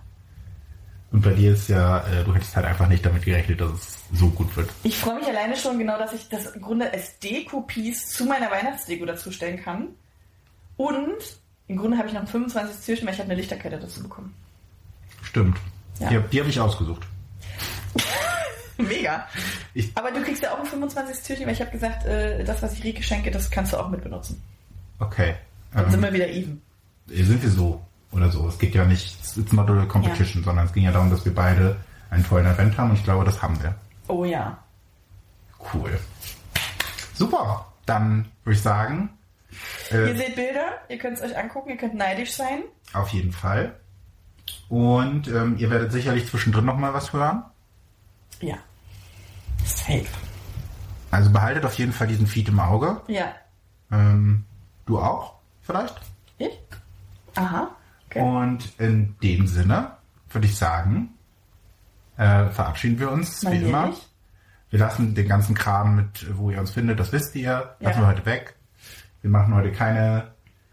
[1.12, 3.99] Und bei dir ist ja, äh, du hättest halt einfach nicht damit gerechnet, dass es
[4.12, 4.68] so gut wird.
[4.83, 8.51] Ich freue mich alleine schon genau, dass ich das im Grunde als Deko-Piece zu meiner
[8.51, 9.89] Weihnachtsdeko dazu stellen kann.
[10.77, 11.14] Und
[11.68, 12.85] im Grunde habe ich noch ein 25.
[12.85, 14.35] Türchen, weil ich habe eine Lichterkette dazu bekommen.
[15.22, 15.57] Stimmt.
[16.01, 16.09] Ja.
[16.11, 17.07] Die, die habe ich ausgesucht.
[18.77, 19.27] Mega.
[19.72, 21.25] Ich- Aber du kriegst ja auch ein 25.
[21.25, 23.89] Türchen, weil ich habe gesagt, äh, das, was ich Rike schenke, das kannst du auch
[23.89, 24.43] mit benutzen.
[24.99, 25.35] Okay.
[25.72, 26.61] Dann Ähm, sind wir wieder even.
[27.07, 27.81] sind wir so
[28.12, 28.49] oder so.
[28.49, 31.35] Es geht ja nicht, it's not a competition, sondern es ging ja darum, dass wir
[31.35, 31.77] beide
[32.11, 33.75] einen tollen Event haben und ich glaube, das haben wir.
[34.09, 34.59] Oh ja.
[35.72, 35.99] Cool.
[37.14, 37.66] Super.
[37.87, 39.11] Dann würde ich sagen,
[39.91, 42.63] Ihr äh, seht Bilder, ihr könnt es euch angucken, ihr könnt neidisch sein.
[42.93, 43.79] auf jeden Fall.
[44.69, 47.45] Und ähm, ihr werdet sicherlich zwischendrin noch mal was hören.
[48.41, 48.57] Ja.
[49.65, 50.07] Safe.
[51.11, 53.01] Also behaltet auf jeden Fall diesen Feed im Auge.
[53.09, 53.35] Ja.
[53.93, 54.45] Ähm,
[54.87, 55.95] du auch, vielleicht?
[56.39, 56.59] Ich?
[57.37, 57.71] Aha.
[58.07, 58.21] Okay.
[58.21, 59.93] Und in dem Sinne
[60.31, 61.11] würde ich sagen,
[62.17, 63.69] äh, verabschieden wir uns wie Manierlich.
[63.71, 63.95] immer.
[64.71, 68.05] Wir lassen den ganzen Kram mit, wo ihr uns findet, das wisst ihr, lassen Ja.
[68.05, 68.57] wir heute weg.
[69.25, 70.33] Wir machen heute keine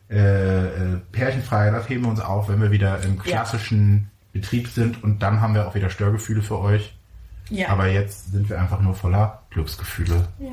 [0.10, 5.02] äh, äh, Pärchenfrei, das heben wir uns auf, wenn wir wieder im klassischen Betrieb sind
[5.06, 6.94] und dann haben wir auch wieder Störgefühle für euch.
[7.50, 7.70] Ja.
[7.70, 10.28] Aber jetzt sind wir einfach nur voller Glücksgefühle.
[10.40, 10.50] ja.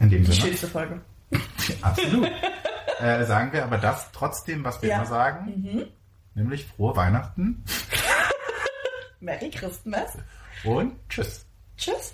[0.00, 0.48] In dem Die Sinne.
[0.48, 1.00] schönste Folge.
[1.80, 2.28] Absolut.
[3.00, 4.96] äh, sagen wir aber das trotzdem, was wir Ja.
[4.98, 5.00] Mhm.
[5.04, 5.82] immer sagen,
[6.34, 7.64] nämlich frohe Weihnachten
[9.20, 10.18] Merry Christmas.
[10.64, 11.46] und tschüss.
[11.78, 12.12] Tschüss.